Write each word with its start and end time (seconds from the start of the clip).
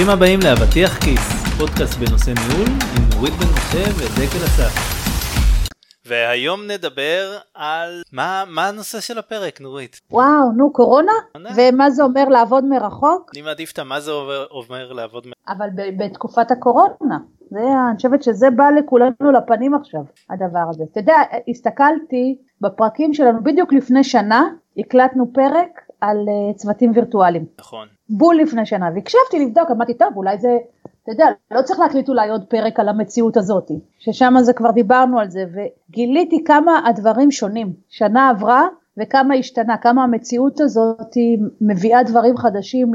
ברוכים 0.00 0.16
הבאים 0.18 0.40
לאבטיח 0.44 0.98
כיס, 0.98 1.56
פודקאסט 1.58 1.98
בנושא 1.98 2.30
ניהול 2.30 2.68
עם 2.68 3.04
נורית 3.14 3.34
בן 3.34 3.46
משה 3.52 3.84
ודקל 3.96 4.44
אסף. 4.44 4.72
והיום 6.06 6.60
נדבר 6.70 7.38
על 7.54 8.02
מה, 8.12 8.44
מה 8.48 8.68
הנושא 8.68 9.00
של 9.00 9.18
הפרק 9.18 9.60
נורית. 9.60 10.00
וואו, 10.10 10.52
נו, 10.56 10.72
קורונה? 10.72 11.12
ומה 11.56 11.90
זה 11.90 12.02
אומר 12.02 12.24
לעבוד 12.24 12.64
מרחוק? 12.64 13.30
אני 13.34 13.42
מעדיף 13.42 13.72
את 13.72 13.78
מה 13.78 14.00
זה 14.00 14.10
אומר, 14.10 14.46
אומר 14.50 14.92
לעבוד 14.92 15.26
מ... 15.26 15.30
אבל 15.48 15.68
ב- 15.74 16.04
בתקופת 16.04 16.50
הקורונה. 16.50 17.18
זה, 17.50 17.60
אני 17.88 17.96
חושבת 17.96 18.22
שזה 18.22 18.50
בא 18.50 18.64
לכולנו 18.78 19.32
לפנים 19.32 19.74
עכשיו, 19.74 20.00
הדבר 20.30 20.64
הזה. 20.70 20.84
אתה 20.92 21.00
יודע, 21.00 21.16
הסתכלתי 21.48 22.38
בפרקים 22.60 23.14
שלנו, 23.14 23.44
בדיוק 23.44 23.72
לפני 23.72 24.04
שנה 24.04 24.48
הקלטנו 24.78 25.32
פרק 25.32 25.89
על 26.00 26.16
uh, 26.28 26.56
צוותים 26.56 26.92
וירטואליים. 26.94 27.44
נכון. 27.60 27.88
בול 28.08 28.36
לפני 28.36 28.66
שנה, 28.66 28.90
והקשבתי 28.94 29.46
לבדוק, 29.46 29.70
אמרתי, 29.70 29.94
טוב, 29.94 30.08
אולי 30.16 30.38
זה, 30.38 30.58
אתה 31.02 31.12
יודע, 31.12 31.26
לא 31.50 31.62
צריך 31.62 31.80
להקליט 31.80 32.08
אולי 32.08 32.30
עוד 32.30 32.44
פרק 32.48 32.80
על 32.80 32.88
המציאות 32.88 33.36
הזאת, 33.36 33.70
ששם 33.98 34.34
זה 34.40 34.52
כבר 34.52 34.70
דיברנו 34.70 35.20
על 35.20 35.30
זה, 35.30 35.44
וגיליתי 35.54 36.44
כמה 36.44 36.80
הדברים 36.86 37.30
שונים. 37.30 37.72
שנה 37.88 38.28
עברה 38.28 38.68
וכמה 38.98 39.34
השתנה, 39.34 39.76
כמה 39.76 40.04
המציאות 40.04 40.60
הזאת 40.60 41.16
מביאה 41.60 42.02
דברים 42.02 42.36
חדשים 42.36 42.94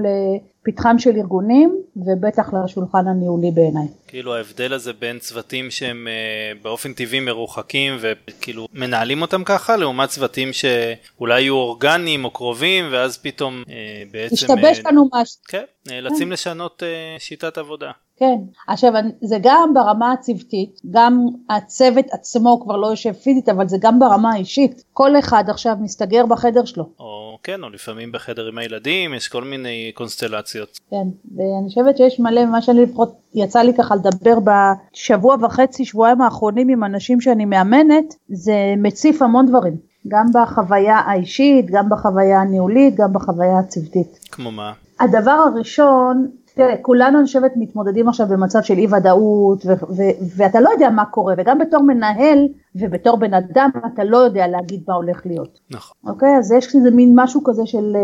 לפתחם 0.68 1.00
של 1.00 1.16
ארגונים, 1.16 1.82
ובטח 1.96 2.54
לשולחן 2.54 3.08
הניהולי 3.08 3.52
בעיניי. 3.52 3.88
כאילו 4.08 4.36
ההבדל 4.36 4.74
הזה 4.74 4.94
בין 4.94 5.20
צוותים 5.20 5.72
שהם 5.72 6.08
אה, 6.08 6.52
באופן 6.62 6.94
טבעי 6.94 7.20
מרוחקים 7.20 7.98
וכאילו 8.02 8.68
מנהלים 8.74 9.22
אותם 9.22 9.44
ככה 9.44 9.78
לעומת 9.78 10.10
צוותים 10.10 10.50
שאולי 10.54 11.42
יהיו 11.42 11.56
אורגניים 11.56 12.26
או 12.26 12.32
קרובים 12.32 12.86
ואז 12.92 13.18
פתאום 13.18 13.64
אה, 13.70 14.04
בעצם 14.12 14.34
השתבש 14.34 14.80
אה, 14.80 14.92
לנו 14.92 15.10
משהו. 15.14 15.42
כן, 15.48 15.64
נאלצים 15.88 16.32
לשנות 16.32 16.84
אה, 16.84 17.20
שיטת 17.20 17.58
עבודה. 17.58 17.92
כן, 18.18 18.36
עכשיו 18.68 18.94
זה 19.22 19.38
גם 19.42 19.72
ברמה 19.74 20.12
הצוותית, 20.12 20.82
גם 20.92 21.20
הצוות 21.50 22.06
עצמו 22.12 22.62
כבר 22.64 22.78
לא 22.78 22.88
יושב 22.88 23.14
פיזית, 23.14 23.50
אבל 23.50 23.68
זה 23.68 23.78
גם 23.80 24.00
ברמה 24.00 24.34
האישית. 24.34 24.84
כל 24.94 25.20
אחד 25.20 25.44
עכשיו 25.48 25.76
מסתגר 25.82 26.26
בחדר 26.26 26.66
שלו. 26.66 26.90
או 27.00 27.38
כן, 27.44 27.64
או 27.64 27.70
לפעמים 27.70 28.12
בחדר 28.12 28.48
עם 28.48 28.58
הילדים, 28.58 29.14
יש 29.14 29.28
כל 29.28 29.44
מיני 29.44 29.92
קונסטלציות. 29.94 30.55
כן, 30.92 31.08
ואני 31.36 31.68
חושבת 31.68 31.98
שיש 31.98 32.20
מלא, 32.20 32.46
מה 32.46 32.62
שאני 32.62 32.82
לפחות 32.84 33.16
יצא 33.34 33.60
לי 33.60 33.74
ככה 33.74 33.96
לדבר 33.96 34.38
בשבוע 34.40 35.36
וחצי, 35.42 35.86
שבועיים 35.86 36.22
האחרונים 36.22 36.70
עם 36.70 36.84
אנשים 36.84 37.22
שאני 37.22 37.46
מאמנת, 37.46 38.16
זה 38.30 38.74
מציף 38.78 39.22
המון 39.22 39.46
דברים. 39.46 39.76
גם 40.08 40.26
בחוויה 40.34 40.98
האישית, 40.98 41.66
גם 41.72 41.90
בחוויה 41.90 42.42
הניהולית, 42.42 42.96
גם 42.96 43.14
בחוויה 43.14 43.60
הצוותית. 43.60 44.20
כמו 44.32 44.52
מה? 44.52 44.74
הדבר 45.00 45.32
הראשון, 45.32 46.28
תראה, 46.56 46.78
כולנו 46.82 47.18
אני 47.18 47.26
חושבת 47.26 47.52
מתמודדים 47.56 48.10
עכשיו 48.10 48.28
במצב 48.28 48.62
של 48.62 48.78
אי 48.78 48.88
ודאות, 48.88 49.66
ו- 49.66 49.86
ו- 49.96 50.36
ואתה 50.38 50.60
לא 50.60 50.70
יודע 50.70 50.90
מה 50.90 51.06
קורה, 51.06 51.34
וגם 51.38 51.60
בתור 51.60 51.84
מנהל 51.84 52.48
ובתור 52.76 53.18
בן 53.18 53.34
אדם 53.34 53.70
אתה 53.94 54.04
לא 54.04 54.18
יודע 54.18 54.48
להגיד 54.48 54.84
מה 54.88 54.94
הולך 54.94 55.22
להיות. 55.26 55.60
נכון. 55.72 56.12
אוקיי, 56.12 56.38
אז 56.38 56.52
יש 56.52 56.76
איזה 56.76 56.92
מין 56.92 57.12
משהו 57.16 57.44
כזה 57.44 57.62
של, 57.66 57.96
אה, 57.96 58.02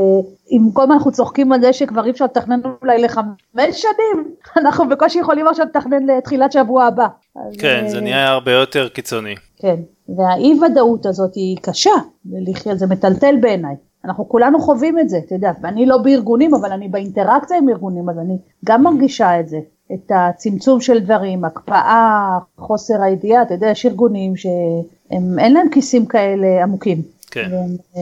אם 0.51 0.69
כל 0.73 0.81
הזמן 0.81 0.95
אנחנו 0.95 1.11
צוחקים 1.11 1.51
על 1.51 1.61
זה 1.61 1.73
שכבר 1.73 2.05
אי 2.05 2.11
אפשר 2.11 2.25
לתכנן 2.25 2.59
אולי 2.81 3.01
לחמש 3.01 3.31
שנים, 3.71 4.33
אנחנו 4.61 4.89
בקושי 4.89 5.19
יכולים 5.19 5.47
עכשיו 5.47 5.65
לתכנן 5.65 6.05
לתחילת 6.05 6.51
שבוע 6.51 6.85
הבא. 6.85 7.07
כן, 7.59 7.81
אה, 7.83 7.89
זה 7.89 8.01
נהיה 8.01 8.27
הרבה 8.27 8.51
יותר 8.51 8.87
קיצוני. 8.89 9.35
כן, 9.57 9.75
והאי 10.17 10.59
ודאות 10.61 11.05
הזאת 11.05 11.35
היא 11.35 11.57
קשה, 11.61 11.91
זה 12.75 12.87
מטלטל 12.87 13.35
בעיניי. 13.41 13.75
אנחנו 14.05 14.29
כולנו 14.29 14.59
חווים 14.59 14.99
את 14.99 15.09
זה, 15.09 15.17
אתה 15.17 15.35
יודע, 15.35 15.51
ואני 15.61 15.85
לא 15.85 15.97
בארגונים, 15.97 16.53
אבל 16.53 16.71
אני 16.71 16.87
באינטראקציה 16.87 17.57
עם 17.57 17.69
ארגונים, 17.69 18.09
אז 18.09 18.17
אני 18.17 18.37
גם 18.65 18.83
מרגישה 18.83 19.39
את 19.39 19.49
זה, 19.49 19.59
את 19.93 20.11
הצמצום 20.15 20.81
של 20.81 20.99
דברים, 20.99 21.45
הקפאה, 21.45 22.37
חוסר 22.57 23.01
הידיעה, 23.01 23.41
אתה 23.41 23.53
יודע, 23.53 23.67
יש 23.67 23.85
ארגונים 23.85 24.35
שהם 24.35 25.39
אין 25.39 25.53
להם 25.53 25.69
כיסים 25.69 26.05
כאלה 26.05 26.63
עמוקים, 26.63 27.01
כן. 27.31 27.47
והם, 27.51 27.75
אה, 27.95 28.01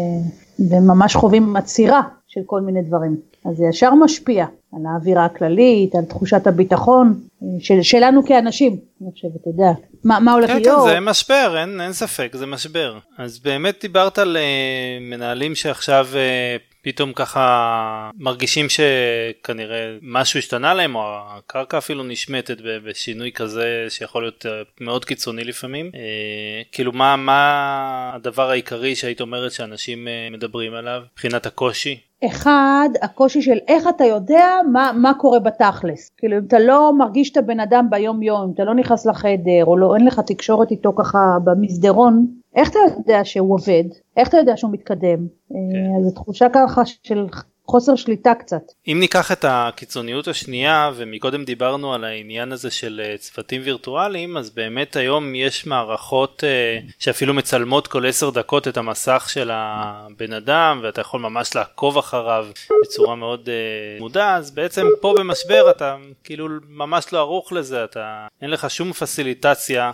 והם 0.70 0.88
ממש 0.88 1.16
חווים 1.16 1.56
עצירה 1.56 2.02
של 2.28 2.42
כל 2.46 2.62
מיני 2.62 2.81
דברים. 2.81 3.16
אז 3.46 3.58
זה 3.58 3.66
ישר 3.66 3.94
משפיע 3.94 4.46
על 4.74 4.81
האווירה 4.94 5.25
הכללית, 5.25 5.96
על 5.96 6.06
תחושת 6.06 6.47
הביטחון 6.47 7.19
אה, 7.44 7.47
של, 7.59 7.81
שלנו 7.81 8.25
כאנשים, 8.25 8.78
אני 9.02 9.12
חושבת, 9.12 9.31
אתה 9.41 9.50
יודע, 9.50 9.72
מה, 10.03 10.19
מה 10.19 10.34
הולך 10.34 10.50
כן, 10.50 10.62
להיות. 10.62 10.88
כן, 10.88 10.94
זה 10.94 11.00
משבר, 11.00 11.56
אין, 11.62 11.81
אין 11.81 11.94
ספק, 11.94 12.35
זה 12.35 12.46
משבר. 12.46 12.97
אז 13.18 13.40
באמת 13.40 13.78
דיברת 13.81 14.18
על 14.18 14.38
אה, 14.38 14.97
מנהלים 15.02 15.56
שעכשיו 15.56 16.07
אה, 16.16 16.57
פתאום 16.81 17.13
ככה 17.13 18.09
מרגישים 18.18 18.66
שכנראה 18.69 19.97
משהו 20.02 20.40
השתנה 20.40 20.74
להם, 20.74 20.96
או 20.96 21.01
הקרקע 21.28 21.78
אפילו 21.78 22.03
נשמטת 22.03 22.57
בשינוי 22.62 23.31
כזה 23.31 23.86
שיכול 23.90 24.24
להיות 24.24 24.46
מאוד 24.81 25.06
קיצוני 25.06 25.44
לפעמים. 25.44 25.91
אה, 25.96 26.62
כאילו, 26.72 26.91
מה, 26.91 27.16
מה 27.16 28.12
הדבר 28.13 28.50
העיקרי 28.50 28.96
שהיית 28.96 29.22
אומרת 29.22 29.51
שאנשים 29.51 30.07
מדברים 30.31 30.74
עליו 30.74 31.01
מבחינת 31.13 31.46
הקושי? 31.46 32.09
אחד, 32.25 32.90
הקושי 33.02 33.41
של 33.41 33.57
איך 33.68 33.88
אתה 33.88 34.03
יודע 34.06 34.46
מה, 34.72 34.91
מה 34.96 35.13
קורה 35.13 35.40
בתכלס. 35.40 36.12
כאילו 36.18 36.38
אם 36.38 36.44
אתה 36.47 36.59
לא 36.59 36.94
מרגיש 36.97 37.31
את 37.31 37.38
הבן 37.38 37.59
אדם 37.59 37.88
ביום 37.90 38.24
יום, 38.24 38.41
אם 38.41 38.52
אתה 38.53 38.63
לא 38.63 38.75
נכנס 38.75 39.06
לחדר, 39.06 39.66
או 39.66 39.78
לא, 39.78 39.96
אין 39.96 40.06
לך 40.06 40.19
תקשורת 40.19 40.72
איתו 40.72 40.94
ככה 40.96 41.38
במסדרון, 41.44 42.25
איך 42.56 42.69
אתה 42.69 42.80
יודע 42.97 43.25
שהוא 43.25 43.53
עובד? 43.53 43.84
איך 44.18 44.30
אתה 44.30 44.38
יודע 44.38 44.57
שהוא 44.57 44.72
מתקדם? 44.72 45.28
כן. 45.50 45.56
אה, 45.56 46.03
זו 46.03 46.12
תחושה 46.12 46.47
ככה 46.53 46.81
של 46.85 47.28
חוסר 47.69 47.96
שליטה 47.96 48.34
קצת. 48.40 48.62
אם 48.88 48.97
ניקח 49.00 49.31
את 49.31 49.46
הקיצוניות 49.47 50.28
השנייה 50.28 50.91
ומקודם 50.96 51.44
דיברנו 51.44 51.94
על 51.94 52.03
העניין 52.03 52.52
הזה 52.52 52.72
של 52.72 53.02
אה, 53.03 53.18
צוותים 53.18 53.62
וירטואליים 53.66 54.38
אז 54.38 54.50
באמת 54.50 54.96
היום 54.96 55.35
יש 55.35 55.68
מערכות 55.68 56.44
אה, 56.44 56.80
שאפילו 57.00 57.34
מצלמות 57.34 57.88
כל 57.88 58.06
עשר 58.06 58.30
דקות 58.30 58.68
את 58.68 58.78
המסך 58.78 59.30
של 59.30 59.50
הבן 59.53 60.34
אדם 60.34 60.80
ואתה 60.84 61.02
יכול 61.02 61.19
ממש 61.19 61.56
לעקוב 61.56 61.97
אחריו 61.97 62.47
בצורה 62.84 63.16
מאוד 63.16 63.50
אה, 63.50 64.00
מודע 64.00 64.36
אז 64.36 64.51
בעצם 64.51 64.88
פה 65.01 65.16
במשבר 65.18 65.72
אתה 65.72 65.96
כאילו 66.24 66.47
ממש 66.69 67.13
לא 67.13 67.18
ערוך 67.18 67.53
לזה 67.53 67.84
אתה 67.84 68.28
אין 68.41 68.50
לך 68.50 68.69
שום 68.69 68.94
פסיליטציה 68.94 69.91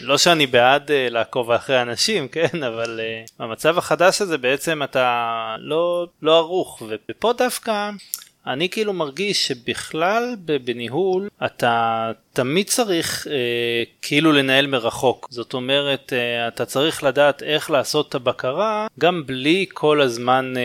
לא 0.00 0.18
שאני 0.18 0.46
בעד 0.46 0.90
אה, 0.90 1.08
לעקוב 1.10 1.50
אחרי 1.50 1.82
אנשים 1.82 2.28
כן 2.34 2.62
אבל 2.66 3.00
אה, 3.02 3.24
במצב 3.38 3.78
החדש 3.78 4.22
הזה 4.22 4.38
בעצם 4.38 4.82
אתה 4.82 5.56
לא 5.58 6.06
לא 6.22 6.38
ערוך 6.38 6.82
ופה 6.88 7.32
דווקא 7.32 7.90
אני 8.46 8.68
כאילו 8.68 8.92
מרגיש 8.92 9.48
שבכלל 9.48 10.36
בניהול 10.64 11.28
אתה 11.44 12.10
תמיד 12.32 12.66
צריך 12.66 13.26
אה, 13.30 13.82
כאילו 14.02 14.32
לנהל 14.32 14.66
מרחוק. 14.66 15.28
זאת 15.30 15.54
אומרת 15.54 16.12
אה, 16.12 16.48
אתה 16.48 16.64
צריך 16.64 17.02
לדעת 17.04 17.42
איך 17.42 17.70
לעשות 17.70 18.08
את 18.08 18.14
הבקרה 18.14 18.86
גם 18.98 19.22
בלי 19.26 19.66
כל 19.72 20.00
הזמן 20.00 20.54
אה, 20.56 20.62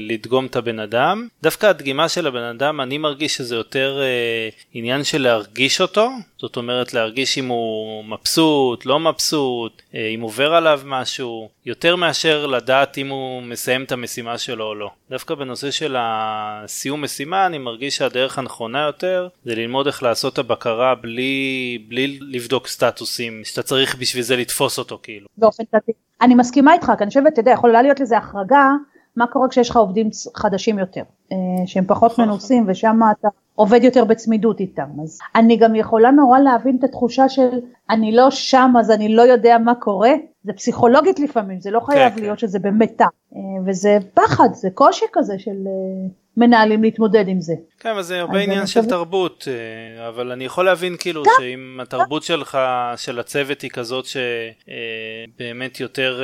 לדגום 0.00 0.46
את 0.46 0.56
הבן 0.56 0.78
אדם. 0.78 1.28
דווקא 1.42 1.66
הדגימה 1.66 2.08
של 2.08 2.26
הבן 2.26 2.42
אדם 2.42 2.80
אני 2.80 2.98
מרגיש 2.98 3.36
שזה 3.36 3.54
יותר 3.54 4.00
אה, 4.02 4.48
עניין 4.72 5.04
של 5.04 5.22
להרגיש 5.22 5.80
אותו. 5.80 6.10
זאת 6.38 6.56
אומרת 6.56 6.94
להרגיש 6.94 7.38
אם 7.38 7.48
הוא 7.48 8.04
מבסוט 8.04 8.86
לא 8.86 9.00
מבסוט 9.00 9.82
אה, 9.94 10.06
אם 10.14 10.20
עובר 10.20 10.54
עליו 10.54 10.80
משהו 10.84 11.48
יותר 11.66 11.96
מאשר 11.96 12.46
לדעת 12.46 12.98
אם 12.98 13.08
הוא 13.08 13.42
מסיים 13.42 13.84
את 13.84 13.92
המשימה 13.92 14.38
שלו 14.38 14.64
או 14.64 14.74
לא. 14.74 14.90
דווקא 15.10 15.34
בנושא 15.34 15.70
של 15.70 15.96
הסיום 15.98 17.04
משימה 17.04 17.46
אני 17.46 17.58
מרגיש 17.58 17.96
שהדרך 17.96 18.38
הנכונה 18.38 18.82
יותר 18.86 19.28
זה 19.44 19.54
ללמוד 19.54 19.86
איך 19.86 20.02
לעשות 20.02 20.32
את 20.32 20.38
הבקרה 20.38 20.94
בלי, 21.02 21.86
בלי 21.88 22.18
לבדוק 22.20 22.66
סטטוסים 22.66 23.40
שאתה 23.44 23.62
צריך 23.62 23.96
בשביל 23.98 24.22
זה 24.22 24.36
לתפוס 24.36 24.78
אותו 24.78 24.98
כאילו. 25.02 25.26
באופן 25.38 25.64
תתי. 25.64 25.92
אני 26.22 26.34
מסכימה 26.34 26.72
איתך, 26.72 26.92
כי 26.98 27.02
אני 27.02 27.08
חושבת, 27.08 27.32
אתה 27.32 27.40
יודע, 27.40 27.50
יכולה 27.50 27.82
להיות 27.82 28.00
לזה 28.00 28.18
החרגה, 28.18 28.70
מה 29.16 29.26
קורה 29.26 29.48
כשיש 29.48 29.70
לך 29.70 29.76
עובדים 29.76 30.10
חדשים 30.34 30.78
יותר, 30.78 31.02
אה, 31.32 31.36
שהם 31.66 31.84
פחות 31.86 32.12
נכון, 32.12 32.24
מנוסים 32.24 32.64
ושם 32.68 33.00
אתה 33.20 33.28
עובד 33.54 33.84
יותר 33.84 34.04
בצמידות 34.04 34.60
איתם. 34.60 34.88
אז 35.02 35.18
אני 35.34 35.56
גם 35.56 35.74
יכולה 35.74 36.10
נורא 36.10 36.38
להבין 36.38 36.76
את 36.78 36.84
התחושה 36.84 37.28
של 37.28 37.60
אני 37.90 38.12
לא 38.12 38.30
שם 38.30 38.72
אז 38.80 38.90
אני 38.90 39.14
לא 39.14 39.22
יודע 39.22 39.58
מה 39.58 39.74
קורה, 39.74 40.12
זה 40.44 40.52
פסיכולוגית 40.52 41.18
לפעמים, 41.18 41.60
זה 41.60 41.70
לא 41.70 41.80
חייב 41.80 42.14
כן. 42.14 42.20
להיות 42.20 42.38
שזה 42.38 42.58
באמת 42.58 42.92
טעם, 42.96 43.08
אה, 43.34 43.40
וזה 43.66 43.98
פחד, 44.14 44.48
זה 44.52 44.68
קושי 44.74 45.04
כזה 45.12 45.34
של 45.38 45.50
אה, 45.50 46.08
מנהלים 46.36 46.82
להתמודד 46.82 47.28
עם 47.28 47.40
זה. 47.40 47.54
כן, 47.78 47.88
אבל 47.88 48.02
זה 48.02 48.20
הרבה 48.20 48.38
עניין 48.38 48.66
של 48.66 48.86
תרבות, 48.86 49.48
אה, 49.48 50.08
אבל 50.08 50.32
אני 50.32 50.44
יכול 50.44 50.64
להבין 50.64 50.96
כאילו 50.98 51.22
שאם 51.38 51.78
התרבות 51.82 52.22
שלך, 52.22 52.58
של 52.96 53.18
הצוות 53.18 53.60
היא 53.60 53.70
כזאת 53.70 54.04
שבאמת 54.04 55.80
יותר 55.80 56.22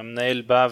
המנהל 0.00 0.42
בא 0.42 0.68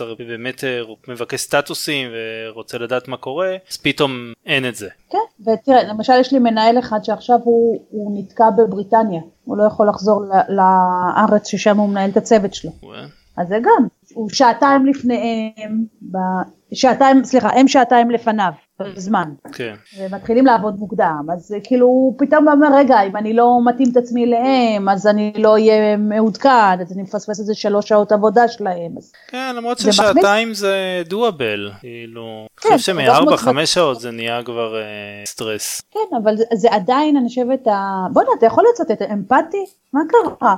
ובאמת 0.00 0.64
מבקש 1.08 1.40
סטטוסים 1.40 2.08
ורוצה 2.12 2.78
לדעת 2.78 3.08
מה 3.08 3.16
קורה, 3.16 3.56
אז 3.70 3.76
פתאום 3.76 4.32
אין 4.46 4.68
את 4.68 4.74
זה. 4.74 4.88
כן, 5.10 5.50
ותראה, 5.50 5.82
למשל 5.82 6.12
יש 6.20 6.32
לי 6.32 6.38
מנהל 6.38 6.78
אחד 6.78 6.98
שעכשיו 7.02 7.38
הוא, 7.44 7.86
הוא 7.90 8.18
נתקע 8.18 8.44
בבריטניה, 8.58 9.20
הוא 9.50 9.58
לא 9.58 9.62
יכול 9.62 9.88
לחזור 9.88 10.24
לארץ 10.48 11.46
ששם 11.46 11.78
הוא 11.78 11.88
מנהל 11.88 12.10
את 12.10 12.16
הצוות 12.16 12.54
שלו. 12.54 12.70
אז 13.36 13.48
זה 13.48 13.58
גם, 13.62 13.86
הוא 14.14 14.28
שעתיים 14.28 14.86
לפניהם, 14.86 15.84
ב... 16.12 16.16
שעתיים, 16.74 17.24
סליחה, 17.24 17.48
הם 17.48 17.68
שעתיים 17.68 18.10
לפניו. 18.10 18.52
בזמן. 18.82 19.30
כן. 19.52 19.74
ומתחילים 19.98 20.46
לעבוד 20.46 20.78
מוקדם, 20.78 21.26
אז 21.32 21.54
כאילו 21.64 21.86
הוא 21.86 22.14
פתאום 22.18 22.48
אומר 22.48 22.68
רגע 22.76 23.02
אם 23.02 23.16
אני 23.16 23.32
לא 23.32 23.58
מתאים 23.64 23.88
את 23.92 23.96
עצמי 23.96 24.26
להם 24.26 24.88
אז 24.88 25.06
אני 25.06 25.32
לא 25.36 25.52
אהיה 25.52 25.96
מעודכן, 25.96 26.80
אז 26.80 26.92
אני 26.92 27.02
מפספס 27.02 27.40
איזה 27.40 27.54
שלוש 27.54 27.88
שעות 27.88 28.12
עבודה 28.12 28.48
שלהם. 28.48 28.92
אז... 28.96 29.12
כן 29.28 29.56
למרות 29.56 29.78
ששעתיים 29.78 30.54
זה 30.54 31.02
דואבל, 31.08 31.70
כאילו, 31.80 32.22
אני 32.22 32.46
כן, 32.56 32.68
חושב 32.76 32.92
שמארבע 32.92 33.36
חמש 33.36 33.74
שעות 33.74 34.00
זה 34.00 34.10
נהיה 34.10 34.42
כבר 34.42 34.76
אה, 34.76 35.22
סטרס. 35.26 35.82
כן 35.90 36.16
אבל 36.22 36.36
זה, 36.36 36.44
זה 36.54 36.68
עדיין 36.70 37.16
אני 37.16 37.28
חושבת, 37.28 37.66
ה... 37.66 38.06
בוא'נה 38.12 38.30
אתה 38.38 38.46
יכול 38.46 38.64
לצטט 38.70 39.02
אמפתי? 39.02 39.64
מה 39.92 40.00
קרה? 40.08 40.56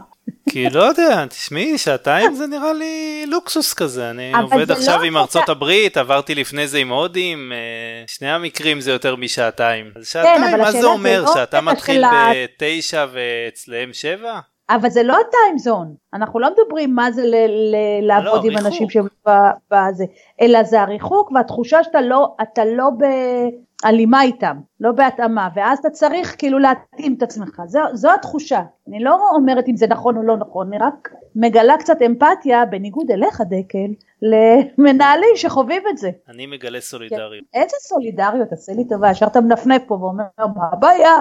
כי 0.51 0.71
לא 0.71 0.83
יודע, 0.83 1.27
תשמעי, 1.27 1.79
שעתיים 1.79 2.35
זה 2.35 2.47
נראה 2.47 2.73
לי 2.73 3.25
לוקסוס 3.27 3.75
כזה, 3.75 4.11
אני 4.11 4.33
עובד 4.43 4.71
עכשיו 4.71 4.99
לא 4.99 5.05
עם 5.05 5.17
ארצות 5.17 5.49
הברית, 5.49 5.97
עברתי 5.97 6.35
לפני 6.35 6.67
זה 6.69 6.79
עם 6.79 6.89
הודים, 6.89 7.53
אה, 7.53 7.59
שני 8.07 8.31
המקרים 8.31 8.81
זה 8.81 8.91
יותר 8.91 9.17
משעתיים. 9.17 9.87
אז 9.87 9.93
אבל 9.97 10.05
שעתיים, 10.05 10.41
מה 10.41 10.47
השאלה 10.47 10.73
זה 10.81 10.87
אומר, 10.87 11.23
לא 11.27 11.35
שאתה 11.35 11.61
מתחיל 11.61 12.05
בתשע 12.35 13.07
ואצלהם 13.13 13.93
שבע? 13.93 14.41
אבל 14.71 14.91
זה 14.91 15.03
לא 15.03 15.13
הטיים 15.13 15.59
זון, 15.59 15.95
אנחנו 16.15 16.41
לא 16.41 16.49
מדברים 16.53 16.95
מה 16.95 17.13
זה 17.13 17.23
ל- 17.23 17.35
ל- 17.75 18.07
לעבוד 18.07 18.45
עם 18.45 18.51
ריחוק. 18.51 18.67
אנשים 18.67 18.91
שבזה, 18.91 20.05
אלא 20.41 20.63
זה 20.63 20.81
הריחוק 20.83 21.31
והתחושה 21.33 21.85
שאתה 21.85 22.01
לא, 22.01 22.35
אתה 22.43 22.63
לא 22.65 22.89
בהלימה 23.85 24.23
איתם, 24.23 24.57
לא 24.81 24.93
בהתאמה, 24.93 25.49
ואז 25.55 25.79
אתה 25.79 25.91
צריך 25.91 26.35
כאילו 26.39 26.59
להתאים 26.59 27.15
את 27.15 27.23
עצמך, 27.23 27.61
זו, 27.67 27.81
זו 27.93 28.13
התחושה, 28.15 28.63
אני 28.89 29.05
לא 29.05 29.31
אומרת 29.35 29.69
אם 29.69 29.77
זה 29.77 29.87
נכון 29.87 30.17
או 30.17 30.23
לא 30.23 30.37
נכון, 30.37 30.67
אני 30.67 30.79
רק 30.79 31.15
מגלה 31.37 31.77
קצת 31.79 32.03
אמפתיה, 32.07 32.65
בניגוד 32.67 33.11
אליך 33.11 33.41
דקל, 33.41 33.93
למנהלים 34.23 35.37
שחווים 35.37 35.83
את 35.91 35.99
זה. 35.99 36.11
אני 36.29 36.47
מגלה 36.47 36.81
סולידריות. 36.81 37.45
איזה 37.55 37.77
סולידריות, 37.81 38.49
תעשה 38.49 38.73
לי 38.73 38.89
טובה, 38.89 39.11
ישר 39.11 39.27
אתה 39.27 39.41
מנפנף 39.41 39.83
פה 39.87 39.95
ואומר 39.95 40.25
מה 40.39 40.69
הבעיה, 40.73 41.17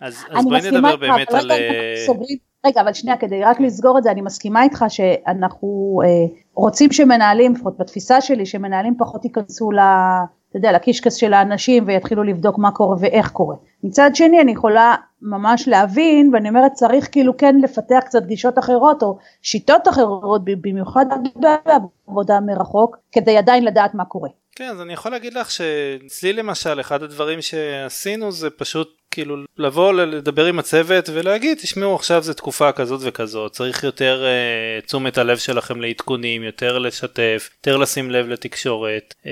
אז 0.00 0.24
אז 0.30 0.44
בואי 0.44 0.60
נדבר 0.70 0.96
באמת 0.96 1.30
על... 1.30 1.52
רגע, 1.52 1.64
אה, 1.64 2.06
רגע, 2.66 2.80
אבל 2.80 2.92
שנייה, 2.92 3.16
כדי 3.16 3.44
רק 3.44 3.60
לסגור 3.60 3.98
את 3.98 4.02
זה, 4.02 4.10
אני 4.10 4.20
מסכימה 4.22 4.62
איתך 4.62 4.84
שאנחנו 4.88 6.00
אה, 6.04 6.36
רוצים 6.54 6.92
שמנהלים, 6.92 7.52
לפחות 7.54 7.78
בתפיסה 7.78 8.20
שלי, 8.20 8.46
שמנהלים 8.46 8.94
פחות 8.98 9.24
ייכנסו 9.24 9.70
ל... 9.70 9.78
אתה 10.50 10.58
יודע, 10.58 10.72
לקישקס 10.72 11.14
של 11.14 11.32
האנשים 11.32 11.84
ויתחילו 11.86 12.22
לבדוק 12.22 12.58
מה 12.58 12.70
קורה 12.70 12.96
ואיך 13.00 13.30
קורה. 13.30 13.56
מצד 13.84 14.10
שני, 14.14 14.40
אני 14.40 14.52
יכולה 14.52 14.94
ממש 15.22 15.68
להבין, 15.68 16.30
ואני 16.34 16.48
אומרת, 16.48 16.72
צריך 16.72 17.08
כאילו 17.12 17.36
כן 17.36 17.56
לפתח 17.62 18.00
קצת 18.04 18.26
גישות 18.26 18.58
אחרות, 18.58 19.02
או 19.02 19.18
שיטות 19.42 19.88
אחרות, 19.88 20.42
במיוחד 20.44 21.06
בעבודה 21.36 22.40
מרחוק, 22.40 22.96
כדי 23.12 23.36
עדיין 23.36 23.64
לדעת 23.64 23.94
מה 23.94 24.04
קורה. 24.04 24.28
כן, 24.60 24.68
אז 24.70 24.80
אני 24.80 24.92
יכול 24.92 25.12
להגיד 25.12 25.34
לך 25.34 25.50
שאצלי 25.50 26.32
למשל, 26.32 26.80
אחד 26.80 27.02
הדברים 27.02 27.42
שעשינו 27.42 28.32
זה 28.32 28.50
פשוט 28.50 29.00
כאילו 29.10 29.36
לבוא 29.58 29.92
לדבר 29.92 30.46
עם 30.46 30.58
הצוות 30.58 31.08
ולהגיד, 31.08 31.58
תשמעו 31.58 31.94
עכשיו 31.94 32.22
זה 32.22 32.34
תקופה 32.34 32.72
כזאת 32.72 33.00
וכזאת, 33.04 33.52
צריך 33.52 33.84
יותר 33.84 34.24
uh, 34.82 34.86
תשומת 34.86 35.18
הלב 35.18 35.38
שלכם 35.38 35.80
לעדכונים, 35.80 36.42
יותר 36.42 36.78
לשתף, 36.78 37.50
יותר 37.56 37.76
לשים 37.76 38.10
לב 38.10 38.28
לתקשורת, 38.28 39.14
uh, 39.22 39.26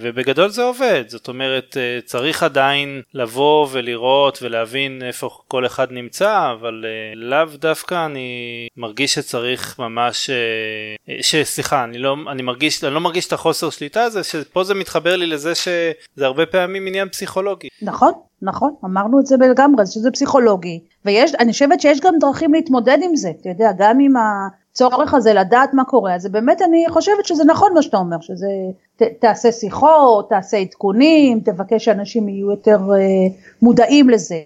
ובגדול 0.00 0.48
זה 0.48 0.62
עובד, 0.62 1.04
זאת 1.06 1.28
אומרת, 1.28 1.76
uh, 1.76 2.06
צריך 2.06 2.42
עדיין 2.42 3.02
לבוא 3.14 3.68
ולראות 3.72 4.38
ולהבין 4.42 5.02
איפה 5.02 5.30
כל 5.48 5.66
אחד 5.66 5.92
נמצא, 5.92 6.52
אבל 6.52 6.84
uh, 6.84 7.18
לאו 7.18 7.46
דווקא 7.54 8.06
אני 8.06 8.68
מרגיש 8.76 9.14
שצריך 9.14 9.78
ממש, 9.78 10.30
uh, 10.30 11.12
שסליחה, 11.22 11.84
אני 11.84 11.98
לא, 11.98 12.16
אני 12.28 12.42
אני 12.82 12.94
לא 12.94 13.00
מרגיש 13.00 13.26
את 13.26 13.32
החוסר 13.32 13.70
שליטה 13.70 14.02
הזה, 14.02 14.20
שפה 14.44 14.64
זה 14.64 14.74
מתחבר 14.74 15.16
לי 15.16 15.26
לזה 15.26 15.54
שזה 15.54 16.26
הרבה 16.26 16.46
פעמים 16.46 16.86
עניין 16.86 17.08
פסיכולוגי. 17.08 17.68
נכון, 17.82 18.12
נכון, 18.42 18.74
אמרנו 18.84 19.20
את 19.20 19.26
זה 19.26 19.36
לגמרי, 19.36 19.86
שזה 19.86 20.10
פסיכולוגי, 20.10 20.80
ויש, 21.04 21.34
אני 21.34 21.52
חושבת 21.52 21.80
שיש 21.80 22.00
גם 22.00 22.14
דרכים 22.20 22.54
להתמודד 22.54 22.98
עם 23.02 23.16
זה, 23.16 23.30
אתה 23.40 23.48
יודע, 23.48 23.70
גם 23.78 23.98
עם 24.00 24.14
הצורך 24.16 25.14
הזה 25.14 25.32
לדעת 25.34 25.74
מה 25.74 25.84
קורה, 25.84 26.14
אז 26.14 26.26
באמת, 26.26 26.62
אני 26.62 26.84
חושבת 26.88 27.24
שזה 27.24 27.44
נכון 27.44 27.74
מה 27.74 27.82
שאתה 27.82 27.96
אומר, 27.96 28.16
שזה, 28.20 28.46
ת, 28.96 29.02
תעשה 29.20 29.52
שיחות, 29.52 30.28
תעשה 30.28 30.56
עדכונים, 30.56 31.40
תבקש 31.40 31.84
שאנשים 31.84 32.28
יהיו 32.28 32.50
יותר 32.50 32.78
אה, 32.92 33.34
מודעים 33.62 34.10
לזה. 34.10 34.40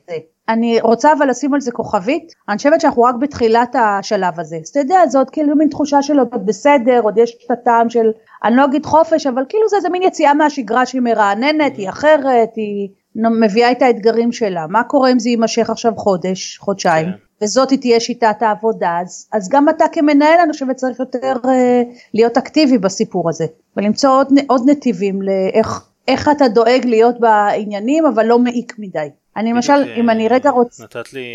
אני 0.49 0.81
רוצה 0.81 1.13
אבל 1.13 1.31
לשים 1.31 1.55
על 1.55 1.61
זה 1.61 1.73
כוכבית, 1.73 2.33
אני 2.49 2.57
חושבת 2.57 2.81
שאנחנו 2.81 3.03
רק 3.03 3.15
בתחילת 3.15 3.77
השלב 3.79 4.41
הזה, 4.41 4.57
אז 4.63 4.69
אתה 4.69 4.81
יודע, 4.81 5.07
זה 5.07 5.19
עוד 5.19 5.31
כאילו 5.31 5.57
מין 5.57 5.69
תחושה 5.69 6.03
של 6.03 6.19
עוד 6.19 6.47
בסדר, 6.47 7.01
עוד 7.03 7.19
יש 7.19 7.37
את 7.47 7.51
הטעם 7.51 7.91
של, 7.91 8.11
אני 8.45 8.57
לא 8.57 8.65
אגיד 8.65 8.87
חופש, 8.87 9.27
אבל 9.27 9.43
כאילו 9.49 9.69
זה 9.69 9.77
איזה 9.77 9.89
מין 9.89 10.03
יציאה 10.03 10.35
מהשגרה 10.35 10.87
שהיא 10.87 11.03
מרעננת, 11.03 11.77
היא 11.77 11.89
אחרת, 11.89 12.49
היא 12.57 12.89
מביאה 13.17 13.73
את 13.73 13.83
האתגרים 13.83 14.33
שלה, 14.33 14.67
מה 14.67 14.85
קורה 14.85 15.13
אם 15.13 15.19
זה 15.19 15.29
יימשך 15.29 15.71
עכשיו 15.71 15.93
חודש, 15.97 16.59
חודשיים, 16.59 17.07
כן. 17.07 17.13
וזאת 17.43 17.73
תהיה 17.73 18.01
שיטת 18.01 18.37
העבודה, 18.43 18.99
אז, 19.03 19.29
אז 19.33 19.49
גם 19.49 19.69
אתה 19.69 19.85
כמנהל 19.93 20.41
אני 20.45 20.53
חושבת 20.53 20.77
צריך 20.77 21.01
יותר 21.01 21.35
אה, 21.45 21.83
להיות 22.15 22.37
אקטיבי 22.37 22.79
בסיפור 22.79 23.29
הזה, 23.29 23.45
ולמצוא 23.77 24.11
עוד, 24.11 24.29
עוד 24.49 24.63
נתיבים 24.71 25.23
לאיך 25.23 25.89
איך 26.09 26.29
אתה 26.29 26.49
דואג 26.49 26.85
להיות 26.85 27.21
בעניינים 27.21 28.07
אבל 28.07 28.27
לא 28.27 28.39
מעיק 28.39 28.75
מדי. 28.79 29.09
אני 29.39 29.53
למשל, 29.53 29.83
בדיוק, 29.83 29.99
אם 29.99 30.09
אה, 30.09 30.15
אני 30.15 30.29
רגע 30.29 30.51
רוצה, 30.51 30.85
נתת 30.85 31.13
לי 31.13 31.27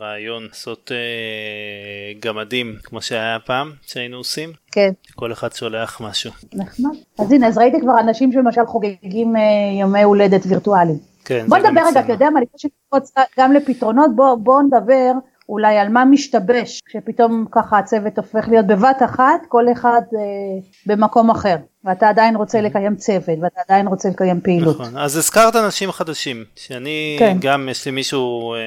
רעיון 0.00 0.46
לעשות 0.48 0.92
אה, 0.92 2.12
גמדים 2.20 2.76
כמו 2.82 3.02
שהיה 3.02 3.38
פעם 3.46 3.72
שהיינו 3.82 4.16
עושים, 4.16 4.52
כן, 4.72 4.90
כל 5.14 5.32
אחד 5.32 5.52
שולח 5.52 6.00
משהו. 6.00 6.30
נחמד. 6.54 6.90
אז 7.18 7.32
הנה, 7.32 7.46
אז 7.48 7.58
ראיתי 7.58 7.80
כבר 7.80 8.00
אנשים 8.00 8.32
שלמשל 8.32 8.66
חוגגים 8.66 9.36
אה, 9.36 9.42
ימי 9.80 10.02
הולדת 10.02 10.40
וירטואליים. 10.46 10.98
כן, 11.24 11.46
בוא 11.48 11.58
נדבר 11.58 11.80
רגע. 11.90 12.00
אתה 12.00 12.12
יודע 12.12 12.30
מה, 12.30 12.40
לפני 12.40 12.58
שנקפוץ 12.58 13.12
גם 13.38 13.52
לפתרונות, 13.52 14.16
בוא, 14.16 14.34
בוא 14.34 14.62
נדבר 14.62 15.12
אולי 15.48 15.78
על 15.78 15.88
מה 15.88 16.04
משתבש, 16.04 16.80
כשפתאום 16.86 17.46
ככה 17.50 17.78
הצוות 17.78 18.18
הופך 18.18 18.48
להיות 18.48 18.66
בבת 18.66 19.02
אחת, 19.04 19.46
כל 19.48 19.64
אחד 19.72 20.00
אה, 20.14 20.60
במקום 20.86 21.30
אחר, 21.30 21.56
ואתה 21.84 22.08
עדיין 22.08 22.36
רוצה 22.36 22.60
לקיים 22.60 22.96
צוות, 22.96 23.38
ואתה 23.42 23.60
עדיין 23.68 23.86
רוצה 23.86 24.08
לקיים 24.08 24.40
פעילות. 24.40 24.80
נכון, 24.80 24.98
אז 24.98 25.16
הזכרת 25.16 25.56
אנשים 25.56 25.92
חדשים, 25.92 26.44
שאני 26.56 27.16
כן. 27.18 27.36
גם 27.40 27.68
יש 27.68 27.86
לי 27.86 27.90
מישהו 27.90 28.54
אה, 28.54 28.58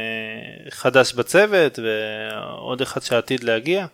חדש 0.70 1.14
בצוות 1.14 1.80
ועוד 1.80 2.82
אחד 2.82 3.02
שעתיד 3.02 3.44
להגיע 3.44 3.86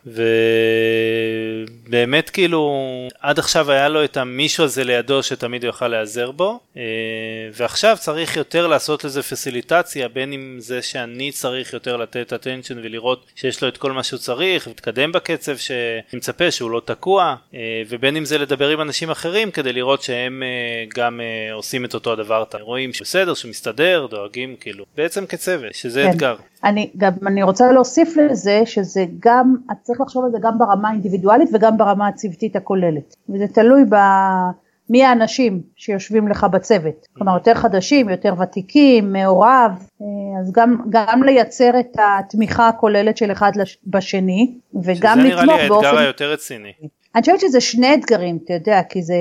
ובאמת 1.88 2.30
כאילו 2.30 2.72
עד 3.20 3.40
עכשיו 3.40 3.72
היה 3.72 3.90
לו 3.90 4.04
את 4.04 4.18
המישהו 4.18 4.64
הזה 4.64 4.84
לידו 4.84 5.24
שתמיד 5.24 5.64
הוא 5.64 5.70
יוכל 5.70 5.88
להיעזר 5.88 6.32
בו 6.32 6.60
אה, 6.78 6.82
ועכשיו 7.54 7.98
צריך 8.00 8.38
יותר 8.38 8.68
לעשות 8.68 9.04
לזה 9.04 9.24
פסיליטציה 9.24 10.08
בין 10.08 10.34
אם 10.34 10.56
זה 10.60 10.82
שאני 10.82 11.32
צריך 11.32 11.74
יותר 11.74 11.98
לתת 11.98 12.34
attention 12.34 12.76
ולראות 12.76 13.26
שיש 13.36 13.64
לו 13.64 13.68
את 13.68 13.78
כל 13.78 13.92
מה 13.92 14.04
שהוא 14.04 14.20
צריך 14.20 14.68
ולהתקדם 14.68 15.12
בקצב 15.12 15.58
שאני 15.58 16.02
מצפה 16.14 16.52
שהוא 16.52 16.72
לא 16.72 16.82
תקוע 16.86 17.36
אה, 17.54 17.82
ובין 17.90 18.16
אם 18.16 18.26
זה 18.26 18.38
לדבר 18.38 18.70
עם 18.70 18.82
אנשים 18.82 19.11
אחרים 19.12 19.52
כדי 19.52 19.74
לראות 19.74 20.02
שהם 20.02 20.44
אה, 20.44 20.86
גם 20.98 21.22
אה, 21.22 21.54
עושים 21.54 21.86
את 21.86 21.94
אותו 21.94 22.14
הדבר, 22.14 22.44
אתם 22.44 22.58
רואים 22.62 22.94
שבסדר, 22.94 23.34
שמסתדר, 23.34 24.08
דואגים 24.10 24.56
כאילו, 24.60 24.86
בעצם 24.98 25.26
כצוות, 25.26 25.74
שזה 25.74 26.04
כן. 26.04 26.10
אתגר. 26.10 26.36
אני 26.64 26.90
גם, 26.98 27.12
אני 27.28 27.44
רוצה 27.44 27.72
להוסיף 27.72 28.18
לזה 28.18 28.62
שזה 28.66 29.06
גם, 29.20 29.56
את 29.72 29.78
צריך 29.82 30.02
לחשוב 30.02 30.26
על 30.26 30.32
זה 30.32 30.38
גם 30.42 30.58
ברמה 30.58 30.90
האינדיבידואלית 30.90 31.50
וגם 31.54 31.78
ברמה 31.78 32.08
הצוותית 32.08 32.56
הכוללת. 32.56 33.16
וזה 33.30 33.48
תלוי 33.48 33.82
ב... 33.90 33.96
מי 34.90 35.04
האנשים 35.04 35.62
שיושבים 35.76 36.28
לך 36.28 36.44
בצוות. 36.44 37.08
כלומר, 37.14 37.34
יותר 37.34 37.54
חדשים, 37.54 38.10
יותר 38.10 38.34
ותיקים, 38.40 39.14
מעורב, 39.14 39.72
אה, 40.02 40.06
אז 40.42 40.52
גם, 40.52 40.78
גם 40.90 41.24
לייצר 41.24 41.72
את 41.80 41.98
התמיכה 42.00 42.68
הכוללת 42.68 43.18
של 43.18 43.32
אחד 43.32 43.52
לש- 43.56 43.78
בשני, 43.88 44.54
וגם 44.84 45.20
שזה 45.20 45.28
נראה 45.28 45.46
לי 45.46 45.48
לתמוך 45.48 45.60
האתגר 45.60 45.92
באופן... 45.92 45.98
היותר 45.98 46.32
רציני. 46.32 46.72
אני 47.16 47.22
חושבת 47.22 47.40
שזה 47.40 47.62
שני 47.62 47.94
אתגרים, 47.94 48.40
אתה 48.46 48.54
יודע, 48.54 48.82
כי 48.90 49.02
זה... 49.02 49.16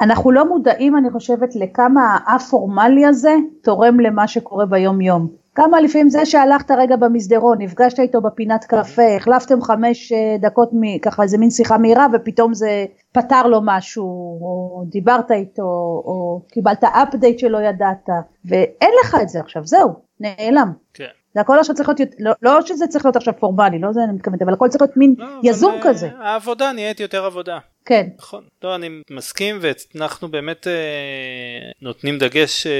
אנחנו 0.00 0.30
לא 0.30 0.48
מודעים, 0.48 0.96
אני 0.96 1.10
חושבת, 1.10 1.56
לכמה 1.56 2.18
הא-פורמלי 2.26 3.06
הזה 3.06 3.34
תורם 3.62 4.00
למה 4.00 4.28
שקורה 4.28 4.66
ביום 4.66 5.00
יום. 5.00 5.28
כמה 5.54 5.80
לפעמים 5.80 6.08
זה 6.08 6.26
שהלכת 6.26 6.70
רגע 6.70 6.96
במסדרון, 6.96 7.58
נפגשת 7.62 8.00
איתו 8.00 8.20
בפינת 8.20 8.64
קפה, 8.64 9.16
החלפתם 9.16 9.62
חמש 9.62 10.12
אה, 10.12 10.36
דקות, 10.40 10.70
מ- 10.72 10.98
ככה 10.98 11.22
איזה 11.22 11.38
מין 11.38 11.50
שיחה 11.50 11.78
מהירה, 11.78 12.06
ופתאום 12.12 12.54
זה 12.54 12.84
פתר 13.12 13.46
לו 13.46 13.60
משהו, 13.64 14.04
או 14.40 14.84
דיברת 14.86 15.30
איתו, 15.30 15.62
או 16.04 16.40
קיבלת 16.50 16.84
אפדייט 16.84 17.38
שלא 17.38 17.58
ידעת, 17.58 18.08
ואין 18.44 18.90
לך 19.04 19.16
את 19.22 19.28
זה 19.28 19.40
עכשיו, 19.40 19.66
זהו, 19.66 19.90
נעלם. 20.20 20.72
כן. 20.94 21.04
זה 21.34 21.40
הכל 21.40 21.58
עכשיו 21.58 21.74
צריך 21.76 21.88
להיות, 21.88 22.12
לא, 22.18 22.32
לא 22.42 22.60
שזה 22.66 22.86
צריך 22.86 23.04
להיות 23.04 23.16
עכשיו 23.16 23.34
פורמלי, 23.40 23.78
לא 23.78 23.92
זה 23.92 24.00
אני 24.04 24.12
מתכוונת, 24.12 24.42
אבל 24.42 24.52
הכל 24.52 24.68
צריך 24.68 24.82
להיות 24.82 24.96
מין 24.96 25.14
לא, 25.18 25.24
אבל, 25.24 25.40
יזום 25.42 25.74
אה, 25.74 25.80
כזה. 25.82 26.10
העבודה 26.18 26.72
נהיית 26.72 27.00
יותר 27.00 27.24
עבודה. 27.24 27.58
כן. 27.84 28.06
נכון, 28.18 28.44
לא, 28.62 28.74
אני 28.74 28.88
מסכים 29.10 29.58
ואנחנו 29.60 30.28
באמת 30.28 30.66
אה, 30.66 30.72
נותנים 31.82 32.18
דגש 32.18 32.66
אה, 32.66 32.72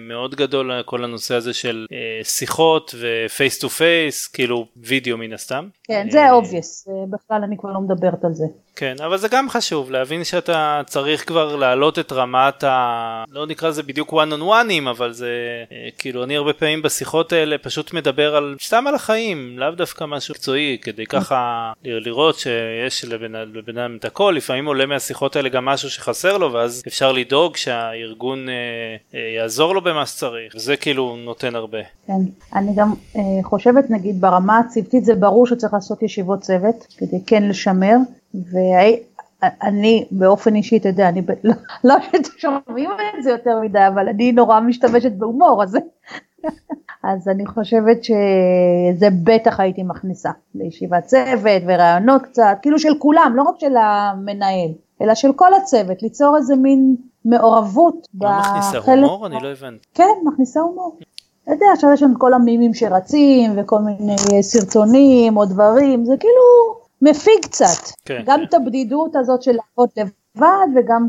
מאוד 0.00 0.34
גדול 0.34 0.70
על 0.70 0.82
כל 0.82 1.04
הנושא 1.04 1.34
הזה 1.34 1.52
של 1.52 1.86
אה, 1.92 2.24
שיחות 2.24 2.94
ו 3.00 3.12
face 3.12 3.58
to 3.58 3.68
face, 3.68 4.26
כאילו 4.26 4.66
וידאו 4.76 5.18
מן 5.18 5.32
הסתם. 5.32 5.68
כן, 5.84 6.06
זה 6.10 6.30
obvious, 6.30 6.88
אה, 6.88 6.94
בכלל 7.10 7.42
אני 7.44 7.56
כבר 7.58 7.72
לא 7.72 7.80
מדברת 7.80 8.24
על 8.24 8.34
זה. 8.34 8.44
כן, 8.76 8.94
אבל 9.04 9.16
זה 9.16 9.28
גם 9.28 9.48
חשוב 9.48 9.90
להבין 9.90 10.24
שאתה 10.24 10.82
צריך 10.86 11.28
כבר 11.28 11.56
להעלות 11.56 11.98
את 11.98 12.12
רמת 12.12 12.64
ה... 12.64 13.24
לא 13.30 13.46
נקרא 13.46 13.68
לזה 13.68 13.82
בדיוק 13.82 14.12
one 14.12 14.32
on 14.32 14.42
one 14.42 14.66
ים, 14.66 14.90
אבל 14.90 15.12
זה 15.12 15.28
אה, 15.72 15.88
כאילו 15.98 16.24
אני 16.24 16.36
הרבה 16.36 16.52
פעמים 16.52 16.82
בשיחות 16.82 17.32
האלה 17.32 17.58
פשוט 17.58 17.92
מדבר 17.92 18.36
על 18.36 18.56
סתם 18.62 18.86
על 18.86 18.94
החיים, 18.94 19.58
לאו 19.58 19.70
דווקא 19.70 20.04
משהו 20.04 20.34
מקצועי, 20.34 20.78
כדי 20.82 21.06
ככה 21.06 21.72
לראות 21.84 22.38
שיש 22.38 23.04
לבן 23.04 23.78
אדם 23.78 23.96
את 23.96 24.04
הכל, 24.04 24.36
לפעמים 24.50 24.66
עולה 24.66 24.86
מהשיחות 24.86 25.36
האלה 25.36 25.48
גם 25.48 25.64
משהו 25.64 25.90
שחסר 25.90 26.38
לו, 26.38 26.52
ואז 26.52 26.82
אפשר 26.86 27.12
לדאוג 27.12 27.56
שהארגון 27.56 28.48
אה, 28.48 28.54
אה, 29.14 29.34
יעזור 29.36 29.74
לו 29.74 29.80
במה 29.80 30.06
שצריך, 30.06 30.54
וזה 30.56 30.76
כאילו 30.76 31.16
נותן 31.16 31.54
הרבה. 31.54 31.78
כן, 32.06 32.20
אני 32.54 32.74
גם 32.76 32.92
אה, 33.16 33.22
חושבת 33.42 33.90
נגיד 33.90 34.20
ברמה 34.20 34.58
הצוותית 34.58 35.04
זה 35.04 35.14
ברור 35.14 35.46
שצריך 35.46 35.74
לעשות 35.74 36.02
ישיבות 36.02 36.40
צוות, 36.40 36.86
כדי 36.98 37.24
כן 37.26 37.42
לשמר. 37.42 37.96
ואני 38.52 40.04
באופן 40.10 40.54
אישי, 40.54 40.76
אתה 40.76 40.88
יודע, 40.88 41.08
אני 41.08 41.22
לא, 41.44 41.54
לא 41.84 41.94
שומעים 42.38 42.90
את 43.18 43.22
זה 43.22 43.30
יותר 43.30 43.60
מדי, 43.62 43.86
אבל 43.94 44.08
אני 44.08 44.32
נורא 44.32 44.60
משתמשת 44.60 45.12
בהומור, 45.12 45.62
אז, 45.62 45.76
אז 47.02 47.28
אני 47.28 47.46
חושבת 47.46 48.04
שזה 48.04 49.08
בטח 49.22 49.60
הייתי 49.60 49.82
מכניסה 49.82 50.30
לישיבת 50.54 51.04
צוות 51.04 51.62
ורעיונות 51.66 52.22
קצת, 52.22 52.58
כאילו 52.62 52.78
של 52.78 52.98
כולם, 52.98 53.32
לא 53.36 53.42
רק 53.42 53.54
של 53.58 53.76
המנהל, 53.76 54.70
אלא 55.02 55.14
של 55.14 55.32
כל 55.32 55.54
הצוות, 55.54 56.02
ליצור 56.02 56.36
איזה 56.36 56.56
מין 56.56 56.96
מעורבות. 57.24 58.08
לא 58.20 58.30
מכניסה 58.38 58.78
הומור? 58.78 59.26
אני 59.26 59.36
לא 59.42 59.48
הבנתי. 59.48 59.84
כן, 59.94 60.14
מכניסה 60.24 60.60
הומור. 60.60 60.98
אתה 61.42 61.52
יודע, 61.52 61.66
עכשיו 61.74 61.90
יש 61.92 62.02
לנו 62.02 62.18
כל 62.18 62.34
המימים 62.34 62.74
שרצים 62.74 63.52
וכל 63.56 63.78
מיני 63.78 64.42
סרטונים 64.42 65.36
או 65.36 65.44
דברים, 65.44 66.04
זה 66.04 66.14
כאילו 66.20 66.42
מפיג 67.02 67.42
קצת, 67.42 67.92
כן, 68.04 68.22
גם 68.26 68.38
כן. 68.38 68.44
את 68.44 68.54
הבדידות 68.54 69.16
הזאת 69.16 69.42
של 69.42 69.52
לעבוד 69.52 69.88
לבד 69.96 70.66
וגם 70.76 71.08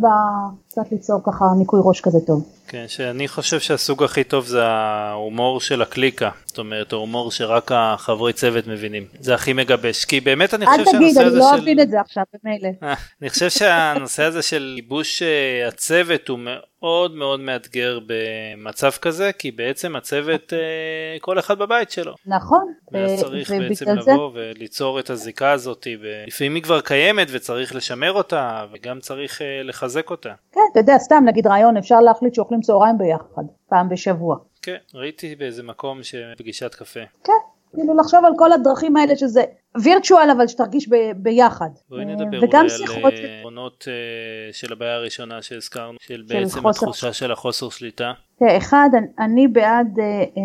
קצת 0.72 0.92
ליצור 0.92 1.20
ככה 1.24 1.46
ניקוי 1.58 1.80
ראש 1.84 2.02
כזה 2.02 2.18
טוב. 2.28 2.44
כן, 2.72 2.86
שאני 2.88 3.28
חושב 3.28 3.60
שהסוג 3.60 4.04
הכי 4.04 4.24
טוב 4.24 4.46
זה 4.46 4.66
ההומור 4.66 5.62
של 5.62 5.82
הקליקה, 5.82 6.30
זאת 6.46 6.58
אומרת 6.58 6.94
ההומור 6.94 7.32
שרק 7.32 7.72
החברי 7.76 8.34
צוות 8.34 8.68
מבינים, 8.68 9.06
זה 9.20 9.34
הכי 9.34 9.54
מגבש, 9.54 10.06
כי 10.06 10.20
באמת 10.20 10.54
אני 10.54 10.66
חושב 10.66 10.86
שהנושא 10.86 11.04
הזה 11.08 11.14
של... 11.14 11.20
אל 11.20 11.32
תגיד, 11.32 11.34
אני 11.34 11.40
לא 11.40 11.64
אבין 11.64 11.80
את 11.80 11.90
זה 11.90 12.02
עכשיו, 12.02 12.24
במילא. 12.34 12.70
אה, 12.84 12.94
אני 13.22 13.30
חושב 13.30 13.50
שהנושא 13.50 14.24
הזה 14.24 14.42
של 14.42 14.74
ייבוש 14.76 15.22
אה, 15.22 15.68
הצוות 15.68 16.28
הוא 16.28 16.40
מאוד 16.40 17.16
מאוד 17.16 17.40
מאתגר 17.40 18.00
במצב 18.08 18.92
כזה, 19.02 19.32
כי 19.38 19.52
בעצם 19.52 19.96
הצוות 19.96 20.54
אה, 20.54 21.20
כל 21.22 21.40
אחד 21.40 21.60
בבית 21.60 21.92
שלו. 21.92 22.14
נכון. 22.26 22.74
ואז 22.92 23.20
צריך 23.20 23.52
בעצם 23.52 23.86
לבוא 23.90 24.32
וליצור 24.34 25.00
את 25.00 25.10
הזיקה 25.10 25.52
הזאת, 25.52 25.88
ולפעמים 26.02 26.56
היא 26.56 26.64
כבר 26.64 26.82
קיימת 26.82 27.28
וצריך 27.32 27.76
לשמר 27.76 28.12
אותה, 28.12 28.66
וגם 28.74 29.00
צריך 29.00 29.42
לחזק 29.64 30.10
אותה. 30.10 30.34
כן, 30.52 30.61
אתה 30.72 30.80
יודע, 30.80 30.98
סתם 30.98 31.24
נגיד 31.26 31.48
רעיון, 31.48 31.78
אפשר 31.78 32.00
להחליט 32.00 32.34
שאוכלים 32.34 32.62
צהריים 32.62 32.98
ביחד, 32.98 33.44
פעם 33.70 33.90
בשבוע. 33.90 34.38
כן, 34.62 34.78
ראיתי 34.94 35.36
באיזה 35.36 35.64
מקום 35.64 36.04
שפגישת 36.04 36.76
קפה. 36.76 37.00
כן, 37.24 37.34
כאילו 37.76 37.98
לחשוב 37.98 38.26
על 38.26 38.34
כל 38.38 38.52
הדרכים 38.52 38.98
האלה 38.98 39.16
שזה 39.16 39.44
וירטואל 39.82 40.30
אבל 40.32 40.48
שתרגיש 40.48 40.90
ב, 40.90 40.96
ביחד. 41.16 41.70
בואי 41.90 42.06
נדבר 42.06 42.38
אולי 42.38 42.58
על 42.58 43.40
עקרונות 43.40 43.86
אה, 43.88 44.54
של 44.54 44.74
הבעיה 44.74 44.96
הראשונה 44.96 45.42
שהזכרנו, 45.42 45.98
של, 46.02 46.14
של 46.14 46.24
בעצם 46.28 46.62
חוסר. 46.62 46.70
התחושה 46.70 47.14
של 47.14 47.32
החוסר 47.32 47.70
שליטה. 47.70 48.12
אחד, 48.58 48.90
אני 49.20 49.48
בעד 49.48 49.98
uh, 49.98 50.38
um, 50.38 50.42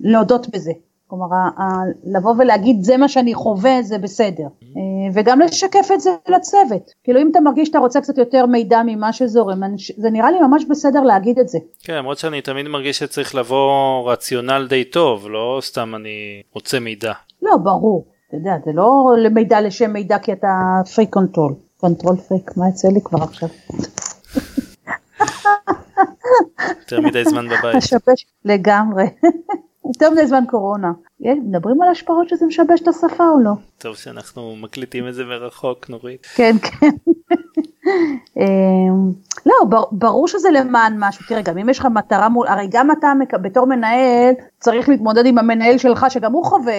להודות 0.00 0.48
בזה. 0.48 0.72
כלומר, 1.08 1.26
לבוא 2.04 2.34
ולהגיד 2.38 2.82
זה 2.82 2.96
מה 2.96 3.08
שאני 3.08 3.34
חווה 3.34 3.82
זה 3.82 3.98
בסדר, 3.98 4.46
mm-hmm. 4.46 4.76
וגם 5.14 5.40
לשקף 5.40 5.88
את 5.94 6.00
זה 6.00 6.10
לצוות. 6.28 6.90
כאילו 7.04 7.20
אם 7.20 7.30
אתה 7.30 7.40
מרגיש 7.40 7.68
שאתה 7.68 7.78
רוצה 7.78 8.00
קצת 8.00 8.18
יותר 8.18 8.46
מידע 8.46 8.82
ממה 8.86 9.12
שזורם, 9.12 9.62
זה 9.96 10.10
נראה 10.10 10.30
לי 10.30 10.38
ממש 10.40 10.64
בסדר 10.64 11.00
להגיד 11.00 11.38
את 11.38 11.48
זה. 11.48 11.58
כן, 11.84 11.94
למרות 11.94 12.18
שאני 12.18 12.40
תמיד 12.40 12.68
מרגיש 12.68 12.98
שצריך 12.98 13.34
לבוא 13.34 14.12
רציונל 14.12 14.66
די 14.68 14.84
טוב, 14.84 15.28
לא 15.30 15.58
סתם 15.62 15.94
אני 15.94 16.42
רוצה 16.52 16.80
מידע. 16.80 17.12
לא, 17.42 17.56
ברור. 17.56 18.04
אתה 18.28 18.36
יודע, 18.36 18.52
זה 18.64 18.70
לא 18.74 19.14
למידע 19.18 19.60
לשם 19.60 19.92
מידע 19.92 20.18
כי 20.18 20.32
אתה 20.32 20.48
freak 20.94 21.10
control. 21.10 21.54
Control 21.76 22.16
freak, 22.16 22.56
מה 22.56 22.68
יצא 22.68 22.88
לי 22.88 23.00
כבר 23.04 23.22
עכשיו? 23.22 23.48
יותר 26.78 27.00
מדי 27.00 27.24
זמן 27.24 27.46
בבית. 27.48 27.84
לגמרי. 28.44 29.04
יותר 29.96 30.10
מדי 30.10 30.26
זמן 30.26 30.44
קורונה. 30.48 30.92
מדברים 31.20 31.82
על 31.82 31.88
השפעות 31.88 32.28
שזה 32.28 32.46
משבש 32.46 32.80
את 32.82 32.88
השפה 32.88 33.28
או 33.28 33.40
לא? 33.40 33.52
טוב 33.78 33.96
שאנחנו 33.96 34.56
מקליטים 34.56 35.08
את 35.08 35.14
זה 35.14 35.24
מרחוק 35.24 35.90
נורית. 35.90 36.26
כן 36.26 36.56
כן. 36.62 36.90
אמ, 38.36 39.12
לא 39.46 39.54
ברור 39.92 40.28
שזה 40.28 40.48
למען 40.50 40.96
משהו 40.98 41.24
תראה 41.28 41.42
גם 41.42 41.58
אם 41.58 41.68
יש 41.68 41.78
לך 41.78 41.86
מטרה 41.86 42.28
מול 42.28 42.46
הרי 42.48 42.68
גם 42.70 42.90
אתה 42.90 43.12
בתור 43.42 43.66
מנהל 43.66 44.34
צריך 44.60 44.88
להתמודד 44.88 45.26
עם 45.26 45.38
המנהל 45.38 45.78
שלך 45.78 46.06
שגם 46.08 46.32
הוא 46.32 46.44
חווה 46.44 46.74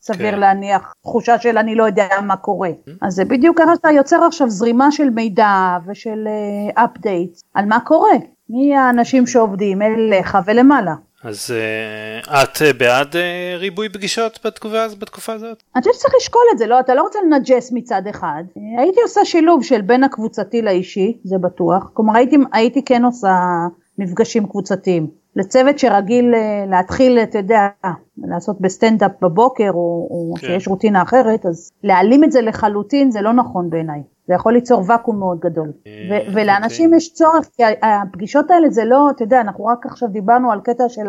סביר 0.00 0.30
כן. 0.30 0.38
להניח 0.38 0.92
תחושה 1.02 1.38
של 1.38 1.58
אני 1.58 1.74
לא 1.74 1.84
יודע 1.84 2.06
מה 2.26 2.36
קורה 2.36 2.68
mm-hmm. 2.68 2.92
אז 3.02 3.14
זה 3.14 3.24
בדיוק 3.24 3.58
ככה 3.58 3.76
שאתה 3.76 3.90
יוצר 3.90 4.24
עכשיו 4.24 4.50
זרימה 4.50 4.92
של 4.92 5.10
מידע 5.10 5.78
ושל 5.86 6.28
אפדייט 6.74 7.36
uh, 7.36 7.40
על 7.54 7.64
מה 7.64 7.80
קורה 7.80 8.16
מי 8.50 8.76
האנשים 8.76 9.26
שעובדים 9.26 9.82
אליך 9.82 10.38
ולמעלה. 10.46 10.94
אז 11.24 11.50
uh, 11.50 12.28
את 12.28 12.56
uh, 12.56 12.78
בעד 12.78 13.12
uh, 13.12 13.58
ריבוי 13.58 13.88
פגישות 13.88 14.38
בתקופה, 14.44 14.84
בתקופה 14.98 15.32
הזאת? 15.32 15.62
אני 15.76 15.82
חושבת 15.82 15.94
שצריך 15.94 16.14
לשקול 16.16 16.42
את 16.52 16.58
זה, 16.58 16.66
לא, 16.66 16.80
אתה 16.80 16.94
לא 16.94 17.02
רוצה 17.02 17.18
לנג'ס 17.26 17.72
מצד 17.72 18.02
אחד. 18.10 18.42
הייתי 18.78 19.00
עושה 19.02 19.24
שילוב 19.24 19.64
של 19.64 19.80
בין 19.80 20.04
הקבוצתי 20.04 20.62
לאישי, 20.62 21.18
זה 21.24 21.38
בטוח. 21.38 21.90
כלומר 21.94 22.16
הייתי, 22.16 22.36
הייתי 22.52 22.84
כן 22.84 23.04
עושה 23.04 23.34
מפגשים 23.98 24.46
קבוצתיים. 24.46 25.06
לצוות 25.36 25.78
שרגיל 25.78 26.34
להתחיל, 26.70 27.18
אתה 27.18 27.38
יודע, 27.38 27.68
לעשות 28.18 28.60
בסטנדאפ 28.60 29.12
בבוקר 29.22 29.70
או, 29.70 30.08
או 30.10 30.34
כן. 30.40 30.46
שיש 30.46 30.68
רוטינה 30.68 31.02
אחרת, 31.02 31.46
אז 31.46 31.72
להעלים 31.84 32.24
את 32.24 32.32
זה 32.32 32.40
לחלוטין 32.40 33.10
זה 33.10 33.20
לא 33.20 33.32
נכון 33.32 33.70
בעיניי. 33.70 34.02
זה 34.28 34.34
יכול 34.34 34.52
ליצור 34.52 34.82
ואקום 34.86 35.18
מאוד 35.18 35.40
גדול. 35.40 35.72
אה, 35.86 36.18
ולאנשים 36.34 36.84
אוקיי. 36.84 36.96
יש 36.96 37.14
צורך, 37.14 37.48
כי 37.56 37.62
הפגישות 37.82 38.50
האלה 38.50 38.70
זה 38.70 38.84
לא, 38.84 39.10
אתה 39.10 39.22
יודע, 39.22 39.40
אנחנו 39.40 39.66
רק 39.66 39.86
עכשיו 39.86 40.08
דיברנו 40.08 40.52
על 40.52 40.60
קטע 40.60 40.88
של 40.88 41.06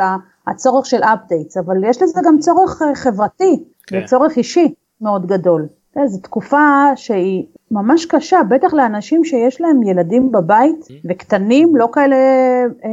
הצורך 0.47 0.85
של 0.85 1.03
updates, 1.03 1.57
אבל 1.57 1.83
יש 1.83 2.01
לזה 2.01 2.21
גם 2.25 2.39
צורך 2.39 2.81
אה, 2.81 2.95
חברתי, 2.95 3.63
כן. 3.87 4.01
וצורך 4.03 4.37
אישי 4.37 4.73
מאוד 5.01 5.25
גדול. 5.25 5.67
זו 6.05 6.19
תקופה 6.19 6.91
שהיא 6.95 7.45
ממש 7.71 8.05
קשה, 8.05 8.39
בטח 8.49 8.73
לאנשים 8.73 9.23
שיש 9.23 9.61
להם 9.61 9.83
ילדים 9.83 10.31
בבית 10.31 10.81
mm-hmm. 10.81 11.07
וקטנים, 11.09 11.75
לא 11.75 11.89
כאלה 11.93 12.15
אה, 12.85 12.89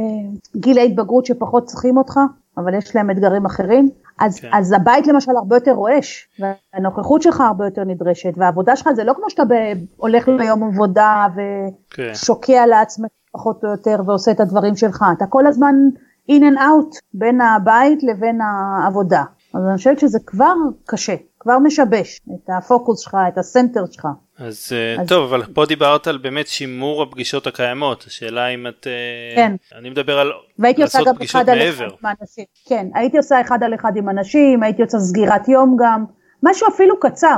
גילי 0.55 0.85
התבגרות 0.85 1.25
שפחות 1.25 1.65
צריכים 1.65 1.97
אותך, 1.97 2.19
אבל 2.57 2.73
יש 2.73 2.95
להם 2.95 3.11
אתגרים 3.11 3.45
אחרים. 3.45 3.89
אז, 4.19 4.39
כן. 4.39 4.49
אז 4.53 4.71
הבית 4.71 5.07
למשל 5.07 5.31
הרבה 5.37 5.55
יותר 5.55 5.71
רועש, 5.71 6.29
והנוכחות 6.39 7.21
שלך 7.21 7.41
הרבה 7.41 7.65
יותר 7.65 7.83
נדרשת, 7.83 8.33
והעבודה 8.37 8.75
שלך 8.75 8.89
זה 8.95 9.03
לא 9.03 9.13
כמו 9.13 9.29
שאתה 9.29 9.45
ב, 9.45 9.53
הולך 9.97 10.27
ליום 10.27 10.63
עבודה 10.63 11.27
ושוקע 11.35 12.63
כן. 12.63 12.69
לעצמך 12.69 13.09
פחות 13.31 13.63
או 13.63 13.69
יותר 13.69 14.01
ועושה 14.05 14.31
את 14.31 14.39
הדברים 14.39 14.75
שלך, 14.75 15.05
אתה 15.17 15.25
כל 15.25 15.47
הזמן 15.47 15.75
in 16.31 16.41
and 16.41 16.57
out 16.57 16.99
בין 17.13 17.41
הבית 17.41 18.03
לבין 18.03 18.39
העבודה. 18.41 19.23
אז 19.53 19.61
אני 19.67 19.77
חושבת 19.77 19.99
שזה 19.99 20.19
כבר 20.25 20.53
קשה, 20.85 21.15
כבר 21.39 21.59
משבש 21.59 22.21
את 22.35 22.49
הפוקוס 22.57 22.99
שלך, 22.99 23.17
את 23.33 23.37
הסנטר 23.37 23.81
שלך. 23.91 24.07
אז, 24.39 24.69
אה, 24.71 25.01
אז 25.01 25.07
טוב, 25.07 25.33
אבל 25.33 25.43
פה 25.53 25.65
דיברת 25.65 26.07
על 26.07 26.17
באמת 26.17 26.47
שימור 26.47 27.03
הפגישות 27.03 27.47
הקיימות, 27.47 28.03
השאלה 28.07 28.47
אם 28.47 28.67
את... 28.67 28.87
אה, 28.87 29.35
כן. 29.35 29.55
אני 29.79 29.89
מדבר 29.89 30.19
על 30.19 30.31
לעשות 30.59 31.07
פגישות 31.15 31.45
מעבר. 31.45 31.89
כן, 32.65 32.87
הייתי 32.93 33.17
עושה 33.17 33.41
אחד 33.41 33.63
על 33.63 33.73
אחד 33.75 33.91
עם 33.95 34.09
אנשים, 34.09 34.63
הייתי 34.63 34.81
עושה 34.81 34.99
סגירת 34.99 35.47
יום 35.47 35.77
גם, 35.79 36.05
משהו 36.43 36.67
אפילו 36.67 36.99
קצר. 36.99 37.37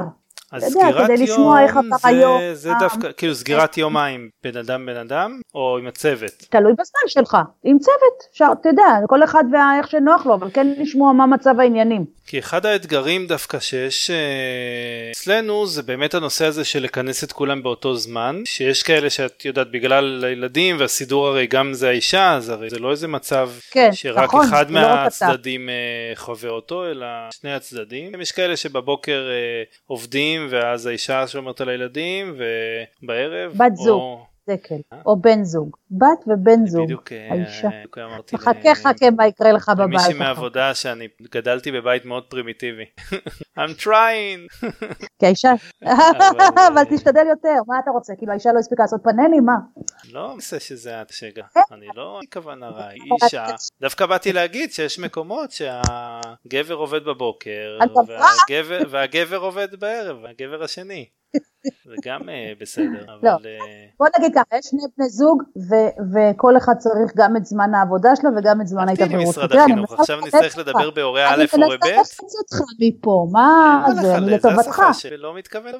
אז 0.52 0.64
סגירת 0.64 1.10
יום 1.20 2.40
זה, 2.40 2.56
זה 2.56 2.72
דווקא, 2.80 3.12
כאילו 3.18 3.36
סגירת 3.36 3.78
יום 3.78 3.94
מה 3.94 4.06
עם 4.06 4.30
בן 4.44 4.58
אדם 4.58 4.86
בן 4.86 4.98
אדם 4.98 5.40
או 5.56 5.78
עם 5.78 5.88
הצוות? 5.88 6.32
תלוי 6.50 6.72
בזמן 6.74 7.08
שלך, 7.08 7.38
עם 7.64 7.80
צוות, 7.80 8.24
אפשר, 8.32 8.48
אתה 8.62 8.70
יודע, 8.70 9.00
כל 9.08 9.24
אחד 9.24 9.44
ואיך 9.52 9.92
שנוח 9.92 10.26
לו, 10.26 10.34
אבל 10.34 10.50
כן 10.54 10.68
לשמוע 10.78 11.14
מה 11.14 11.26
מצב 11.26 11.60
העניינים. 11.60 12.06
כי 12.28 12.40
אחד 12.40 12.66
האתגרים 12.66 13.28
דווקא 13.28 13.60
שיש 13.60 14.10
אה, 14.12 15.12
אצלנו 15.12 15.68
זה 15.68 15.84
באמת 15.84 16.14
הנושא 16.14 16.46
הזה 16.46 16.66
של 16.66 16.84
לכנס 16.84 17.24
את 17.24 17.32
כולם 17.32 17.64
באותו 17.64 17.96
זמן, 17.96 18.42
שיש 18.46 18.84
כאלה 18.84 19.10
שאת 19.10 19.46
יודעת 19.46 19.72
בגלל 19.72 20.26
הילדים 20.26 20.76
והסידור 20.80 21.28
הרי 21.28 21.48
גם 21.48 21.74
זה 21.74 21.90
האישה, 21.90 22.34
אז 22.34 22.50
הרי 22.50 22.70
זה 22.70 22.80
לא 22.80 22.92
איזה 22.92 23.08
מצב 23.08 23.50
כן, 23.72 23.90
שרק 23.94 24.24
נכון, 24.24 24.46
אחד 24.46 24.72
לא 24.72 24.82
מהצדדים 24.82 25.70
חווה 26.16 26.50
אותו, 26.50 26.86
אלא 26.86 27.08
שני 27.32 27.54
הצדדים. 27.54 28.22
יש 28.22 28.32
כאלה 28.32 28.58
שבבוקר 28.58 29.30
אה, 29.32 29.64
עובדים 29.88 30.39
הילדים 30.40 30.64
ואז 30.64 30.86
האישה 30.86 31.28
שומרת 31.28 31.62
על 31.62 31.70
הילדים 31.70 32.36
ובערב. 33.02 33.54
בת 33.58 33.76
זוג. 33.76 34.02
או... 34.02 34.29
דקל, 34.50 34.76
אה? 34.94 34.98
או 35.06 35.22
בן 35.22 35.44
זוג, 35.44 35.78
בת 35.92 36.24
ובן 36.28 36.66
זוג, 36.66 36.84
בדיוק, 36.84 37.12
אה, 37.12 37.28
האישה. 37.32 37.70
בדיוק 37.80 37.98
אמרתי. 37.98 38.38
חכה 38.38 38.76
חכה 38.76 39.10
מה 39.18 39.28
יקרה 39.28 39.52
לך 39.52 39.70
בבית. 39.70 39.88
למישהי 39.88 40.14
מהעבודה 40.14 40.76
שאני 40.76 41.08
גדלתי 41.22 41.72
בבית 41.72 42.06
מאוד 42.06 42.24
פרימיטיבי. 42.30 42.86
I'm 43.60 43.84
trying. 43.84 44.68
כי 45.20 45.26
האישה, 45.26 45.54
אבל 46.74 46.84
תשתדל 46.90 47.28
יותר, 47.30 47.56
מה 47.68 47.80
אתה 47.84 47.92
רוצה? 47.92 48.14
כאילו 48.18 48.32
האישה 48.32 48.50
לא 48.54 48.60
הספיקה 48.60 48.84
לעשות 48.84 49.02
פאנלים, 49.04 49.46
מה? 49.46 49.58
לא 50.12 50.34
עושה 50.34 50.60
שזה 50.60 51.02
את 51.02 51.10
שגה, 51.10 51.44
אני 51.72 51.88
לא 51.96 52.20
כוונה 52.34 52.70
רע, 52.70 52.88
היא 52.94 53.02
אישה. 53.24 53.46
דווקא 53.82 54.06
באתי 54.06 54.34
להגיד 54.34 54.72
שיש 54.72 55.00
מקומות 55.00 55.52
שהגבר 55.52 56.76
עובד 56.76 57.04
בבוקר 57.04 57.78
והגבר 58.90 59.38
עובד 59.38 59.80
בערב, 59.80 60.18
והגבר 60.24 60.64
השני. 60.64 61.06
זה 61.86 61.96
גם 62.06 62.30
אה, 62.30 62.54
בסדר, 62.60 63.06
לא. 63.08 63.14
אבל... 63.14 63.20
לא, 63.24 63.66
בוא 64.00 64.08
נגיד 64.20 64.34
ככה, 64.36 64.58
יש 64.58 64.66
שני 64.66 64.82
בני 64.98 65.10
זוג 65.10 65.44
וכל 66.14 66.58
אחד 66.58 66.74
צריך 66.78 67.12
גם 67.18 67.38
את 67.38 67.46
זמן 67.46 67.74
העבודה 67.74 68.16
שלו 68.16 68.30
וגם 68.38 68.62
את 68.62 68.68
זמן 68.68 68.90
ההתעברות. 68.90 69.10
תגידי 69.10 69.30
משרד 69.30 69.54
החינוך, 69.54 70.00
עכשיו 70.00 70.20
נצטרך 70.22 70.58
לדבר 70.58 70.92
בהורה 70.92 71.30
א' 71.30 71.46
או 71.54 71.60
ב'? 71.60 71.64
אני 71.64 71.72
מנסה 71.72 71.96
להפץ 71.96 72.36
אותך 72.40 72.62
מפה, 72.80 73.28
מה 73.32 73.86
זה, 74.02 74.18
אני 74.18 74.32
לטובתך. 74.32 74.62
זה 74.62 74.70
השפה 74.70 74.94
שלא 74.94 75.36
מתכוון 75.36 75.72
זה 75.72 75.78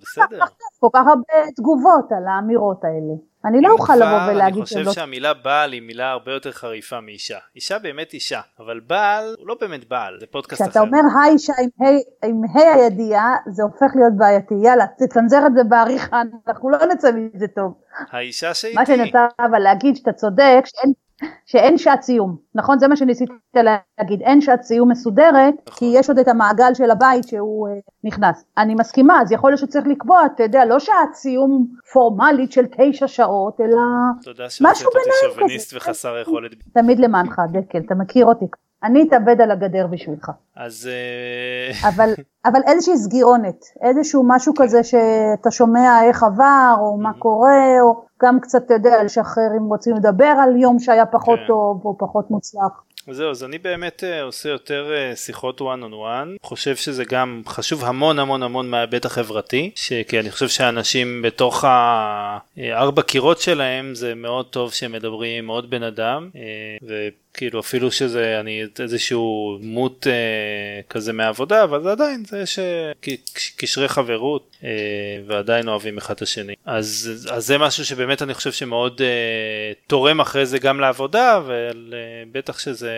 בסדר. 0.00 0.44
כל 0.80 0.88
כך 0.92 1.06
הרבה 1.06 1.50
תגובות 1.56 2.12
על 2.12 2.28
האמירות 2.28 2.84
האלה. 2.84 3.29
אני 3.44 3.60
לא 3.60 3.72
אוכל 3.72 3.96
לבוא 3.96 4.32
ולהגיד 4.32 4.56
אני 4.56 4.64
חושב 4.64 4.92
שהמילה 4.92 5.34
בעל 5.34 5.72
היא 5.72 5.82
מילה 5.82 6.10
הרבה 6.10 6.32
יותר 6.32 6.52
חריפה 6.52 7.00
מאישה. 7.00 7.38
אישה 7.56 7.78
באמת 7.78 8.12
אישה, 8.12 8.40
אבל 8.58 8.80
בעל 8.86 9.34
הוא 9.38 9.48
לא 9.48 9.56
באמת 9.60 9.88
בעל, 9.88 10.16
זה 10.20 10.26
פודקאסט 10.26 10.62
אחר. 10.62 10.70
כשאתה 10.70 10.80
אומר 10.80 11.00
האישה 11.20 11.52
עם 12.24 12.42
ה' 12.44 12.74
הידיעה, 12.74 13.36
זה 13.46 13.62
הופך 13.62 13.92
להיות 13.94 14.12
בעייתי. 14.16 14.54
יאללה, 14.64 14.86
תצנזר 14.98 15.46
את 15.46 15.54
זה 15.54 15.64
בעריכה, 15.64 16.22
אנחנו 16.48 16.70
לא 16.70 16.78
נצא 16.94 17.10
מזה 17.12 17.46
טוב. 17.48 17.74
האישה 18.10 18.54
שהיא... 18.54 18.74
מה 18.74 18.80
רוצה 18.80 19.26
אבל 19.38 19.58
להגיד 19.58 19.96
שאתה 19.96 20.12
צודק, 20.12 20.62
שאין 20.64 20.92
שאין 21.46 21.78
שעת 21.78 22.02
סיום, 22.02 22.36
נכון? 22.54 22.78
זה 22.78 22.88
מה 22.88 22.96
שניסית 22.96 23.30
להגיד, 23.54 24.22
אין 24.22 24.40
שעת 24.40 24.62
סיום 24.62 24.90
מסודרת, 24.90 25.54
נכון. 25.68 25.78
כי 25.78 25.92
יש 25.94 26.08
עוד 26.08 26.18
את 26.18 26.28
המעגל 26.28 26.74
של 26.74 26.90
הבית 26.90 27.28
שהוא 27.28 27.68
uh, 27.68 27.70
נכנס. 28.04 28.44
אני 28.58 28.74
מסכימה, 28.74 29.20
אז 29.22 29.32
יכול 29.32 29.50
להיות 29.50 29.60
שצריך 29.60 29.86
לקבוע, 29.86 30.26
אתה 30.26 30.42
יודע, 30.42 30.64
לא 30.64 30.78
שעת 30.78 31.14
סיום 31.14 31.66
פורמלית 31.92 32.52
של 32.52 32.64
תשע 32.66 33.08
שעות, 33.08 33.60
אלא 33.60 33.80
משהו 34.60 34.90
ביניהם 34.90 35.10
כזה. 35.14 35.24
תודה 35.24 35.34
שוביניסט 35.34 35.76
וחסר 35.76 36.18
יכולת. 36.18 36.50
תמיד 36.74 36.98
למענך, 36.98 37.42
דקל, 37.52 37.78
אתה 37.78 37.94
מכיר 37.94 38.26
אותי. 38.26 38.46
אני 38.84 39.02
אתאבד 39.08 39.40
על 39.40 39.50
הגדר 39.50 39.86
בשבילך. 39.86 40.30
אז... 40.56 40.90
אה, 40.92 41.88
אבל, 41.88 42.14
אבל 42.48 42.60
איזושהי 42.66 42.96
סגירונת, 42.96 43.64
איזשהו 43.82 44.24
משהו 44.26 44.52
כזה 44.56 44.84
שאתה 44.84 45.50
שומע 45.50 46.00
איך 46.08 46.22
עבר, 46.22 46.74
או 46.80 46.98
מה 46.98 47.12
קורה, 47.18 47.80
או 47.82 48.04
גם 48.22 48.40
קצת, 48.40 48.62
אתה 48.66 48.74
יודע, 48.74 49.04
לשחרר 49.04 49.48
אם 49.58 49.64
רוצים 49.64 49.96
לדבר 49.96 50.34
על 50.42 50.56
יום 50.56 50.78
שהיה 50.78 51.06
פחות 51.06 51.38
כן. 51.38 51.46
טוב 51.46 51.80
או 51.84 51.98
פחות 51.98 52.30
מוצלח. 52.30 52.82
זהו, 53.10 53.30
אז 53.30 53.44
אני 53.44 53.58
באמת 53.58 54.04
uh, 54.04 54.22
עושה 54.22 54.48
יותר 54.48 54.92
uh, 55.12 55.16
שיחות 55.16 55.60
one 55.60 55.82
on 55.82 55.92
one, 55.92 56.46
חושב 56.48 56.76
שזה 56.76 57.04
גם 57.04 57.42
חשוב 57.46 57.84
המון 57.84 58.18
המון 58.18 58.42
המון 58.42 58.70
מההיבט 58.70 59.04
החברתי, 59.04 59.70
כי 60.08 60.20
אני 60.20 60.30
חושב 60.30 60.48
שאנשים 60.48 61.22
בתוך 61.22 61.64
הארבע 61.66 63.02
קירות 63.02 63.40
שלהם 63.40 63.94
זה 63.94 64.14
מאוד 64.14 64.46
טוב 64.46 64.72
שהם 64.72 64.92
מדברים 64.92 65.44
עם 65.44 65.50
עוד 65.50 65.70
בן 65.70 65.82
אדם, 65.82 66.30
uh, 66.32 66.84
כאילו 67.34 67.60
אפילו 67.60 67.92
שזה 67.92 68.40
אני 68.40 68.62
איזשהו 68.80 69.58
דמות 69.62 70.06
אה, 70.06 70.82
כזה 70.88 71.12
מהעבודה 71.12 71.64
אבל 71.64 71.82
זה 71.82 71.90
עדיין 71.90 72.24
זה 72.24 72.38
יש 72.40 72.58
קשרי 73.56 73.88
חברות 73.88 74.50
אה, 74.64 74.70
ועדיין 75.26 75.68
אוהבים 75.68 75.98
אחד 75.98 76.14
את 76.14 76.22
השני. 76.22 76.54
אז, 76.66 77.10
אז 77.30 77.46
זה 77.46 77.58
משהו 77.58 77.84
שבאמת 77.84 78.22
אני 78.22 78.34
חושב 78.34 78.52
שמאוד 78.52 79.02
אה, 79.02 79.72
תורם 79.86 80.20
אחרי 80.20 80.46
זה 80.46 80.58
גם 80.58 80.80
לעבודה 80.80 81.40
ובטח 81.46 82.58
שזה 82.58 82.90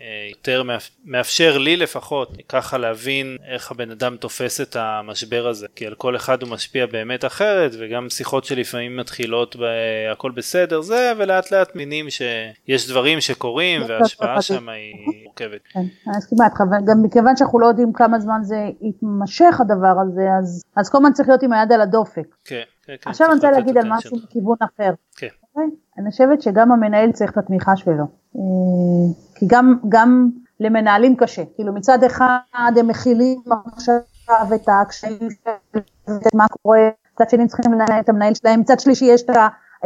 אה, 0.00 0.28
יותר 0.28 0.62
מאפשר 1.04 1.58
לי 1.58 1.76
לפחות 1.76 2.32
ככה 2.48 2.78
להבין 2.78 3.36
איך 3.48 3.70
הבן 3.70 3.90
אדם 3.90 4.16
תופס 4.16 4.60
את 4.60 4.76
המשבר 4.76 5.46
הזה. 5.46 5.66
כי 5.76 5.86
על 5.86 5.94
כל 5.94 6.16
אחד 6.16 6.42
הוא 6.42 6.50
משפיע 6.50 6.86
באמת 6.86 7.24
אחרת 7.24 7.70
וגם 7.78 8.10
שיחות 8.10 8.44
שלפעמים 8.44 8.96
מתחילות 8.96 9.56
בהכל 9.56 10.30
בסדר 10.30 10.80
זה 10.80 11.12
ולאט 11.18 11.52
לאט 11.52 11.74
מינים 11.76 12.06
שיש 12.10 12.88
דברים 12.88 13.20
שקורים 13.20 13.67
שנים 13.76 13.90
וההשפעה 13.90 14.42
שם 14.42 14.68
היא 14.68 15.24
מורכבת. 15.24 15.60
כן, 15.72 15.80
אני 15.80 16.16
מסכימה 16.16 16.44
איתך, 16.44 16.60
וגם 16.60 17.02
מכיוון 17.02 17.36
שאנחנו 17.36 17.58
לא 17.58 17.66
יודעים 17.66 17.92
כמה 17.92 18.20
זמן 18.20 18.40
זה 18.42 18.68
יתמשך 18.80 19.60
הדבר 19.60 19.94
הזה, 20.02 20.28
אז, 20.38 20.62
אז 20.76 20.90
כל 20.90 20.98
הזמן 20.98 21.12
צריך 21.12 21.28
להיות 21.28 21.42
עם 21.42 21.52
היד 21.52 21.72
על 21.72 21.80
הדופק. 21.80 22.26
כן, 22.44 22.62
כן, 22.86 22.94
כן. 23.00 23.10
עכשיו 23.10 23.26
אני 23.26 23.34
רוצה 23.34 23.50
להגיד 23.50 23.78
על 23.78 23.84
משהו 23.86 24.16
מכיוון 24.16 24.56
אחר. 24.60 24.92
כן. 25.16 25.26
אוקיי? 25.42 25.70
אני 25.98 26.10
חושבת 26.10 26.42
שגם 26.42 26.72
המנהל 26.72 27.12
צריך 27.12 27.32
את 27.32 27.38
התמיכה 27.38 27.76
שלו. 27.76 28.04
אה, 28.36 28.40
כי 29.34 29.46
גם, 29.48 29.78
גם 29.88 30.28
למנהלים 30.60 31.16
קשה. 31.16 31.42
כאילו 31.54 31.72
מצד 31.72 32.04
אחד 32.04 32.72
הם 32.76 32.88
מכילים 32.88 33.42
עכשיו 33.72 34.54
את 34.54 34.68
הקשיים 34.82 35.28
מה 36.34 36.46
קורה, 36.62 36.88
מצד 37.14 37.30
שני 37.30 37.46
צריכים 37.46 37.72
לנהל 37.72 38.00
את 38.00 38.08
המנהל 38.08 38.34
שלהם, 38.34 38.60
מצד 38.60 38.80
שלישי 38.80 39.04
יש 39.04 39.22
את. 39.22 39.36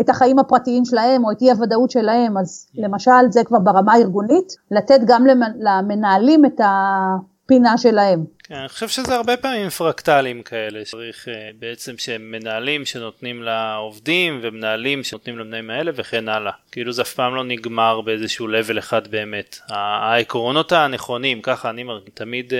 את 0.00 0.08
החיים 0.08 0.38
הפרטיים 0.38 0.84
שלהם 0.84 1.24
או 1.24 1.30
את 1.32 1.42
אי 1.42 1.50
הוודאות 1.50 1.90
שלהם, 1.90 2.38
אז 2.38 2.66
למשל 2.74 3.10
זה 3.30 3.44
כבר 3.44 3.58
ברמה 3.58 3.92
הארגונית, 3.92 4.56
לתת 4.70 5.00
גם 5.06 5.26
למנהלים 5.60 6.44
את 6.44 6.60
הפינה 6.64 7.78
שלהם. 7.78 8.24
כן, 8.44 8.54
אני 8.54 8.68
חושב 8.68 8.88
שזה 8.88 9.14
הרבה 9.14 9.36
פעמים 9.36 9.68
פרקטלים 9.68 10.42
כאלה, 10.42 10.84
צריך 10.84 11.28
uh, 11.28 11.30
בעצם 11.58 11.92
שהם 11.98 12.30
מנהלים 12.30 12.84
שנותנים 12.84 13.42
לעובדים 13.42 14.40
ומנהלים 14.42 15.02
שנותנים 15.02 15.38
למנהלים 15.38 15.70
האלה 15.70 15.92
וכן 15.96 16.28
הלאה. 16.28 16.52
כאילו 16.72 16.92
זה 16.92 17.02
אף 17.02 17.14
פעם 17.14 17.34
לא 17.34 17.44
נגמר 17.44 18.00
באיזשהו 18.00 18.46
level 18.48 18.78
אחד 18.78 19.08
באמת. 19.08 19.56
העקרונות 19.68 20.72
הנכונים, 20.72 21.42
ככה 21.42 21.70
אני 21.70 21.82
מרגיש, 21.82 22.10
תמיד 22.14 22.52
uh, 22.52 22.54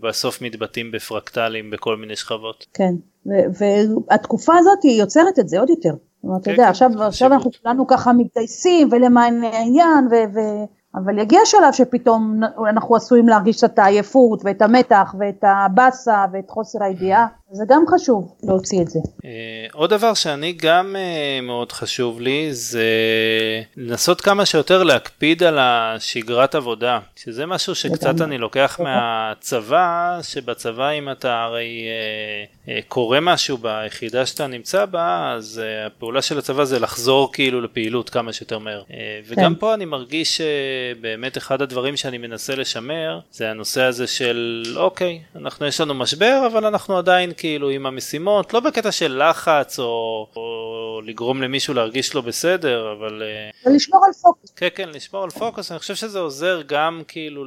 בסוף 0.00 0.42
מתבטאים 0.42 0.90
בפרקטלים 0.90 1.70
בכל 1.70 1.96
מיני 1.96 2.16
שכבות. 2.16 2.66
כן, 2.74 2.94
והתקופה 3.58 4.52
הזאת 4.58 4.78
היא 4.82 5.00
יוצרת 5.00 5.38
את 5.38 5.48
זה 5.48 5.60
עוד 5.60 5.70
יותר. 5.70 5.94
זאת 6.22 6.24
אומרת, 6.24 6.42
אתה 6.42 6.50
יודע, 6.50 6.62
כן, 6.64 6.68
עכשיו, 6.68 6.90
עכשיו 7.02 7.32
אנחנו 7.32 7.50
כולנו 7.62 7.86
ככה 7.86 8.12
מתגייסים 8.12 8.88
ולמען 8.92 9.44
העניין, 9.44 10.08
ו, 10.10 10.14
אבל 10.94 11.18
יגיע 11.18 11.40
שלב 11.44 11.72
שפתאום 11.72 12.40
אנחנו 12.70 12.96
עשויים 12.96 13.28
להרגיש 13.28 13.64
את 13.64 13.78
העייפות 13.78 14.40
ואת 14.44 14.62
המתח 14.62 15.14
ואת 15.20 15.44
הבאסה 15.44 16.24
ואת 16.32 16.50
חוסר 16.50 16.84
הידיעה, 16.84 17.26
זה 17.52 17.64
גם 17.68 17.82
חשוב 17.94 18.34
להוציא 18.42 18.82
את 18.82 18.88
זה. 18.88 18.98
אה, 19.24 19.66
עוד 19.72 19.90
דבר 19.90 20.14
שאני 20.14 20.52
גם 20.52 20.96
אה, 20.98 21.40
מאוד 21.42 21.72
חשוב 21.72 22.20
לי 22.20 22.48
זה 22.54 22.82
לנסות 23.76 24.20
כמה 24.20 24.46
שיותר 24.46 24.82
להקפיד 24.82 25.42
על 25.42 25.58
השגרת 25.60 26.54
עבודה, 26.54 26.98
שזה 27.16 27.46
משהו 27.46 27.74
שקצת 27.74 28.20
אני 28.20 28.38
לוקח 28.38 28.80
מהצבא, 28.82 30.18
שבצבא 30.22 30.90
אם 30.90 31.10
אתה 31.10 31.42
הרי 31.42 31.86
אה, 32.68 32.78
קורה 32.88 33.20
משהו 33.20 33.58
ביחידה 33.58 34.26
שאתה 34.26 34.46
נמצא 34.46 34.84
בה, 34.84 35.32
אז 35.36 35.60
הפעולה 35.86 36.22
של 36.22 36.38
הצבא 36.38 36.64
זה 36.64 36.78
לחזור 36.78 37.32
כאילו 37.32 37.60
לפעילות 37.60 38.10
כמה 38.10 38.32
שיותר 38.32 38.58
מהר. 38.58 38.82
וגם 39.26 39.54
כן. 39.54 39.60
פה 39.60 39.74
אני 39.74 39.84
מרגיש 39.84 40.40
שבאמת 40.78 41.36
אחד 41.36 41.62
הדברים 41.62 41.96
שאני 41.96 42.18
מנסה 42.18 42.54
לשמר 42.54 43.20
זה 43.30 43.50
הנושא 43.50 43.82
הזה 43.82 44.06
של 44.06 44.62
אוקיי, 44.76 45.20
אנחנו 45.36 45.66
יש 45.66 45.80
לנו 45.80 45.94
משבר 45.94 46.48
אבל 46.52 46.66
אנחנו 46.66 46.98
עדיין 46.98 47.30
כאילו 47.36 47.70
עם 47.70 47.86
המשימות, 47.86 48.54
לא 48.54 48.60
בקטע 48.60 48.92
של 48.92 49.22
לחץ 49.28 49.78
או, 49.78 50.26
או 50.36 51.00
לגרום 51.04 51.42
למישהו 51.42 51.74
להרגיש 51.74 52.14
לא 52.14 52.20
בסדר, 52.20 52.94
אבל... 52.98 53.22
אה, 53.22 53.70
ולשמור 53.70 54.04
על 54.06 54.12
פוקוס. 54.12 54.50
כן, 54.56 54.68
כן, 54.74 54.88
לשמור 54.88 55.24
על 55.24 55.30
פוקוס, 55.30 55.72
אני 55.72 55.78
חושב 55.78 55.94
שזה 55.94 56.18
עוזר 56.18 56.62
גם 56.66 57.02
כאילו 57.08 57.44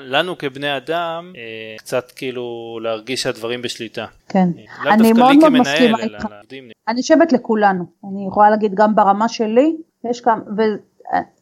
לנו 0.00 0.38
כבני 0.38 0.76
אדם, 0.76 1.32
אה, 1.36 1.42
קצת 1.78 2.12
כאילו 2.16 2.78
להרגיש 2.82 3.22
שהדברים 3.22 3.62
בשליטה. 3.62 4.06
כן, 4.28 4.48
אה, 4.86 4.94
אני 4.94 5.12
מאוד 5.12 5.36
מאוד 5.36 5.52
מסכימה 5.52 5.98
איתך. 5.98 6.26
אני 6.88 7.00
חושבת 7.00 7.32
לכולנו, 7.32 7.84
אני 8.04 8.26
יכולה 8.28 8.50
להגיד 8.50 8.74
גם 8.74 8.94
ברמה 8.94 9.28
שלי, 9.28 9.76
יש 10.10 10.20
כאן, 10.20 10.38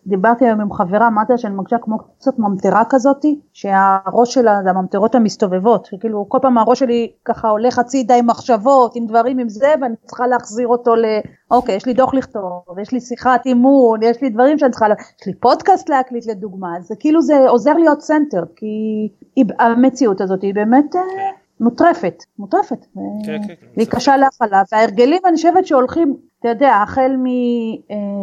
דיברתי 0.06 0.44
היום 0.44 0.60
עם 0.60 0.72
חברה, 0.72 1.06
אמרתי 1.06 1.32
לה 1.32 1.38
שאני 1.38 1.54
מרגישה 1.54 1.78
כמו 1.78 1.98
קצת 1.98 2.38
ממטרה 2.38 2.82
כזאתי, 2.90 3.40
שהראש 3.52 4.34
שלה 4.34 4.60
זה 4.64 4.70
הממטרות 4.70 5.14
המסתובבות, 5.14 5.86
שכאילו 5.86 6.26
כל 6.28 6.38
פעם 6.42 6.58
הראש 6.58 6.78
שלי 6.78 7.12
ככה 7.24 7.48
הולך 7.48 7.78
הצידה 7.78 8.16
עם 8.16 8.26
מחשבות, 8.26 8.96
עם 8.96 9.06
דברים, 9.06 9.38
עם 9.38 9.48
זה, 9.48 9.74
ואני 9.80 9.94
צריכה 10.04 10.26
להחזיר 10.26 10.68
אותו 10.68 10.96
ל... 10.96 11.04
אוקיי, 11.50 11.76
יש 11.76 11.86
לי 11.86 11.94
דוח 11.94 12.14
לכתוב, 12.14 12.78
יש 12.82 12.92
לי 12.92 13.00
שיחת 13.00 13.46
אימון, 13.46 14.02
יש 14.02 14.22
לי 14.22 14.30
דברים 14.30 14.58
שאני 14.58 14.70
צריכה, 14.70 14.86
יש 15.20 15.26
לי 15.26 15.34
פודקאסט 15.34 15.88
להקליט 15.88 16.26
לדוגמה, 16.26 16.80
זה 16.80 16.94
כאילו 17.00 17.22
זה 17.22 17.48
עוזר 17.48 17.74
להיות 17.74 18.00
center, 18.00 18.42
כי 18.56 18.66
המציאות 19.58 20.20
הזאת 20.20 20.42
היא 20.42 20.54
באמת... 20.54 20.96
אה, 20.96 21.00
כן. 21.16 21.40
מוטרפת, 21.60 22.24
מוטרפת, 22.38 22.86
כן, 23.26 23.38
כן, 23.46 23.54
והיא 23.76 23.88
קשה 23.88 24.16
להפעלה, 24.16 24.62
וההרגלים 24.72 25.22
אני 25.26 25.36
חושבת 25.36 25.66
שהולכים 25.66 26.16
אתה 26.40 26.48
יודע, 26.48 26.76
החל 26.82 27.16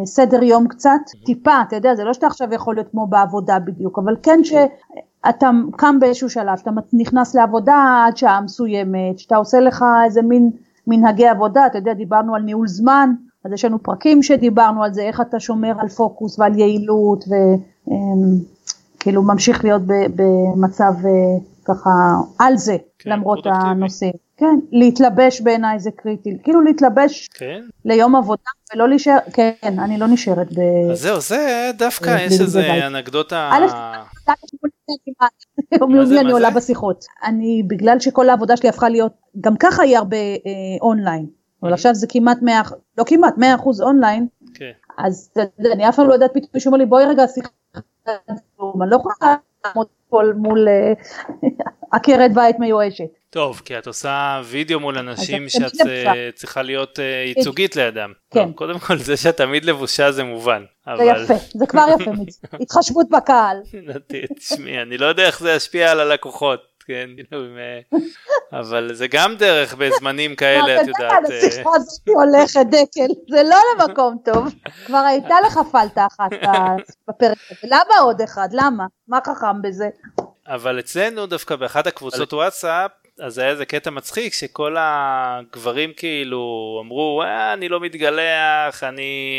מסדר 0.02 0.42
יום 0.42 0.68
קצת, 0.68 1.00
טיפה, 1.26 1.62
אתה 1.68 1.76
יודע, 1.76 1.94
זה 1.94 2.04
לא 2.04 2.12
שאתה 2.12 2.26
עכשיו 2.26 2.54
יכול 2.54 2.74
להיות 2.74 2.88
כמו 2.90 3.06
בעבודה 3.06 3.58
בדיוק, 3.58 3.98
אבל 3.98 4.16
כן 4.22 4.44
ש... 4.44 4.52
אתה 5.28 5.50
קם 5.76 6.00
באיזשהו 6.00 6.30
שלב, 6.30 6.58
אתה 6.62 6.70
נכנס 6.92 7.34
לעבודה 7.34 8.04
עד 8.06 8.16
שעה 8.16 8.40
מסוימת, 8.40 9.18
שאתה 9.18 9.36
עושה 9.36 9.60
לך 9.60 9.84
איזה 10.04 10.22
מין 10.22 10.50
מנהגי 10.86 11.26
עבודה, 11.26 11.66
אתה 11.66 11.78
יודע, 11.78 11.92
דיברנו 11.92 12.34
על 12.34 12.42
ניהול 12.42 12.68
זמן, 12.68 13.10
אז 13.44 13.52
יש 13.52 13.64
לנו 13.64 13.82
פרקים 13.82 14.22
שדיברנו 14.22 14.84
על 14.84 14.94
זה, 14.94 15.02
איך 15.02 15.20
אתה 15.20 15.40
שומר 15.40 15.72
על 15.78 15.88
פוקוס 15.88 16.38
ועל 16.38 16.58
יעילות, 16.58 17.24
וכאילו 18.96 19.22
ממשיך 19.22 19.64
להיות 19.64 19.82
במצב 20.16 20.92
אה, 21.04 21.10
ככה 21.68 21.90
על 22.38 22.56
זה, 22.56 22.76
כן, 22.98 23.10
למרות 23.10 23.46
הנושאים. 23.46 24.12
כן, 24.36 24.58
להתלבש 24.72 25.40
בעיניי 25.40 25.78
זה 25.78 25.90
קריטי, 25.90 26.38
כאילו 26.42 26.60
להתלבש 26.60 27.28
כן. 27.28 27.62
ליום 27.84 28.16
עבודה 28.16 28.50
ולא 28.74 28.88
להישאר, 28.88 29.16
כן, 29.32 29.52
אני 29.64 29.98
לא 29.98 30.06
נשארת 30.06 30.52
ב... 30.52 30.60
אז 30.90 31.00
זהו, 31.00 31.20
זה 31.20 31.70
דווקא 31.78 32.16
יש 32.20 32.40
איזה 32.40 32.86
אנקדוטה... 32.86 33.50
יום 35.80 35.94
יומי 35.94 36.20
אני 36.20 36.32
עולה 36.32 36.50
בשיחות. 36.50 37.04
אני, 37.24 37.62
בגלל 37.66 38.00
שכל 38.00 38.28
העבודה 38.28 38.56
שלי 38.56 38.68
הפכה 38.68 38.88
להיות, 38.88 39.12
גם 39.40 39.56
ככה 39.56 39.82
היא 39.82 39.96
הרבה 39.96 40.16
אה, 40.16 40.52
אונליין, 40.80 41.26
אבל 41.62 41.72
עכשיו 41.72 41.94
זה 41.94 42.06
כמעט 42.10 42.38
100, 42.42 42.62
לא 42.98 43.04
כמעט, 43.06 43.34
100 43.38 43.54
אחוז 43.54 43.80
אונליין, 43.80 44.26
כן. 44.54 44.70
אז 44.98 45.30
אני 45.72 45.88
אף 45.88 45.96
פעם 45.96 46.08
לא 46.08 46.14
יודעת 46.14 46.30
פתאום 46.30 46.50
מישהו 46.54 46.68
אומר 46.68 46.78
לי 46.78 46.86
בואי 46.86 47.04
רגע 47.04 47.26
שיחה, 47.28 47.48
אני 48.08 48.90
לא 48.90 48.96
יכולה 48.96 49.36
לעמוד 49.64 49.86
מול 50.36 50.68
אה, 50.68 50.92
עקרת 51.92 52.34
בית 52.34 52.58
מיואשת. 52.58 53.04
טוב, 53.30 53.62
כי 53.64 53.78
את 53.78 53.86
עושה 53.86 54.40
וידאו 54.44 54.80
מול 54.80 54.98
אנשים 54.98 55.48
שאת 55.48 55.80
אה, 55.86 56.28
צריכה 56.34 56.62
להיות 56.62 56.98
אה, 56.98 57.24
ייצוגית 57.36 57.76
לידם. 57.76 58.12
כן. 58.30 58.52
קודם 58.52 58.78
כל 58.78 58.96
זה 58.96 59.16
שאת 59.16 59.36
תמיד 59.36 59.64
לבושה 59.64 60.12
זה 60.12 60.24
מובן. 60.24 60.64
זה 60.96 61.04
יפה, 61.04 61.34
זה 61.54 61.66
כבר 61.66 61.86
יפה, 62.00 62.10
התחשבות 62.62 63.06
בקהל. 63.10 63.56
תשמעי, 64.38 64.82
אני 64.82 64.98
לא 64.98 65.06
יודע 65.06 65.26
איך 65.26 65.40
זה 65.40 65.52
ישפיע 65.52 65.90
על 65.90 66.00
הלקוחות. 66.00 66.60
כן, 66.86 67.10
כאילו, 67.16 67.44
אבל 68.52 68.94
זה 68.94 69.06
גם 69.10 69.34
דרך 69.36 69.74
בזמנים 69.74 70.36
כאלה, 70.40 70.82
את 70.82 70.86
יודעת. 70.86 71.12
אתה 71.24 71.34
יודע, 71.34 71.46
השיחה 71.46 71.70
הזאת 71.74 72.08
הולכת 72.08 72.66
דקל, 72.66 73.14
זה 73.30 73.42
לא 73.42 73.56
למקום 73.74 74.16
טוב. 74.24 74.54
כבר 74.86 74.98
הייתה 74.98 75.34
לך 75.46 75.60
פלטה 75.72 76.06
אחת 76.06 76.30
בפרק 77.08 77.38
הזה, 77.50 77.60
למה 77.64 77.98
עוד 78.02 78.20
אחד? 78.20 78.48
למה? 78.52 78.86
מה 79.08 79.18
חכם 79.26 79.62
בזה? 79.62 79.88
אבל 80.48 80.78
אצלנו 80.78 81.26
דווקא 81.26 81.56
באחת 81.56 81.86
הקבוצות 81.86 82.32
וואטסאפ 82.32 82.90
אז 83.20 83.38
היה 83.38 83.50
איזה 83.50 83.64
קטע 83.64 83.90
מצחיק 83.90 84.32
שכל 84.32 84.76
הגברים 84.78 85.90
כאילו 85.96 86.78
אמרו 86.84 87.22
אה, 87.22 87.52
אני 87.52 87.68
לא 87.68 87.80
מתגלח 87.80 88.84
אני 88.84 89.32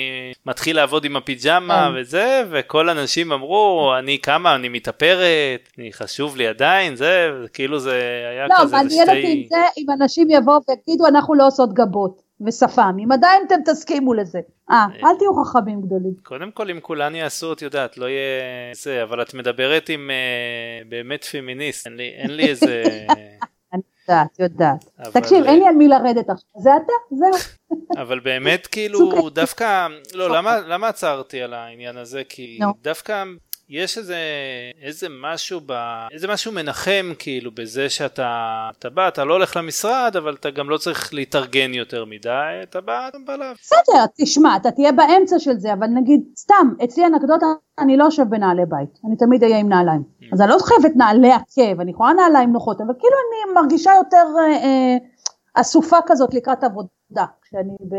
מתחיל 0.45 0.75
לעבוד 0.75 1.05
עם 1.05 1.15
הפיג'מה 1.15 1.89
כן. 1.91 2.01
וזה 2.01 2.43
וכל 2.49 2.89
הנשים 2.89 3.31
אמרו 3.31 3.93
אני 3.99 4.19
כמה 4.19 4.55
אני 4.55 4.69
מתאפרת 4.69 5.69
אני 5.77 5.93
חשוב 5.93 6.35
לי 6.37 6.47
עדיין 6.47 6.95
זה 6.95 7.31
כאילו 7.53 7.79
זה 7.79 8.01
היה 8.31 8.47
לא, 8.47 8.55
כזה 8.57 8.63
לא 8.63 8.71
מעניין 8.71 9.09
אותי 9.09 9.31
עם 9.31 9.43
זה 9.49 9.57
אם 9.77 9.85
אנשים 10.01 10.27
יבואו 10.29 10.59
ויגידו 10.69 11.07
אנחנו 11.07 11.35
לא 11.35 11.47
עושות 11.47 11.73
גבות 11.73 12.28
ושפם, 12.45 12.97
אם 13.03 13.11
עדיין 13.11 13.43
אתם 13.47 13.55
תסכימו 13.65 14.13
לזה. 14.13 14.39
אה, 14.71 14.75
אה, 14.75 15.09
אל 15.09 15.17
תהיו 15.17 15.43
חכמים 15.45 15.81
גדולים. 15.81 16.13
קודם 16.23 16.51
כל 16.51 16.69
אם 16.69 16.79
כולן 16.81 17.15
יעשו, 17.15 17.53
את 17.53 17.61
יודעת, 17.61 17.97
לא 17.97 18.05
יהיה 18.05 18.73
זה, 18.73 19.03
אבל 19.03 19.21
את 19.21 19.33
מדברת 19.33 19.89
עם 19.89 20.11
אה, 20.11 20.89
באמת 20.89 21.23
פמיניסט, 21.23 21.87
אין 21.87 21.95
לי, 21.95 22.09
אין 22.09 22.35
לי 22.35 22.49
איזה... 22.49 22.83
יודעת, 24.09 24.39
יודעת. 24.39 24.85
תקשיב, 25.13 25.45
אין 25.45 25.59
לי 25.59 25.67
על 25.67 25.75
מי 25.75 25.87
לרדת 25.87 26.29
עכשיו, 26.29 26.49
זה 26.57 26.69
אתה, 26.75 26.93
זהו. 27.15 27.77
אבל 27.97 28.19
באמת 28.19 28.67
כאילו 28.71 29.29
דווקא, 29.29 29.87
לא, 30.13 30.29
למה 30.67 30.87
עצרתי 30.87 31.41
על 31.41 31.53
העניין 31.53 31.97
הזה? 31.97 32.21
כי 32.29 32.59
דווקא 32.81 33.23
יש 33.69 33.97
איזה, 33.97 34.17
איזה 34.81 35.07
משהו 35.21 35.59
ב... 35.65 35.73
איזה 36.11 36.27
משהו 36.27 36.51
מנחם 36.51 37.13
כאילו 37.19 37.51
בזה 37.51 37.89
שאתה 37.89 38.69
אתה 38.79 38.89
בא, 38.89 39.07
אתה 39.07 39.25
לא 39.25 39.33
הולך 39.33 39.57
למשרד 39.57 40.15
אבל 40.17 40.33
אתה 40.33 40.49
גם 40.49 40.69
לא 40.69 40.77
צריך 40.77 41.13
להתארגן 41.13 41.73
יותר 41.73 42.05
מדי, 42.05 42.59
אתה 42.63 42.81
בא, 42.81 43.07
אתה 43.07 43.17
בא 43.25 43.35
לה... 43.35 43.53
בסדר, 43.53 44.05
תשמע, 44.17 44.55
אתה 44.55 44.71
תהיה 44.71 44.91
באמצע 44.91 45.39
של 45.39 45.57
זה, 45.57 45.73
אבל 45.73 45.87
נגיד, 45.87 46.21
סתם, 46.35 46.73
אצלי 46.83 47.05
אנקדוטה, 47.05 47.45
אני 47.79 47.97
לא 47.97 48.03
יושב 48.03 48.23
בנעלי 48.29 48.65
בית, 48.69 48.99
אני 49.07 49.17
תמיד 49.17 49.43
אהיה 49.43 49.57
עם 49.57 49.69
נעליים. 49.69 50.01
Mm. 50.01 50.25
אז 50.33 50.41
אני 50.41 50.49
לא 50.49 50.57
חייבת 50.59 50.95
נעלי 50.95 51.31
עקב, 51.31 51.79
אני 51.79 51.91
יכולה 51.91 52.13
נעליים 52.13 52.53
נוחות, 52.53 52.81
אבל 52.81 52.93
כאילו 52.99 53.15
אני 53.15 53.53
מרגישה 53.53 53.91
יותר 53.97 54.25
אה, 54.39 54.63
אה, 54.63 54.97
אסופה 55.61 55.97
כזאת 56.05 56.33
לקראת 56.33 56.63
עבודה, 56.63 57.25
כשאני 57.41 57.75
ב, 57.89 57.95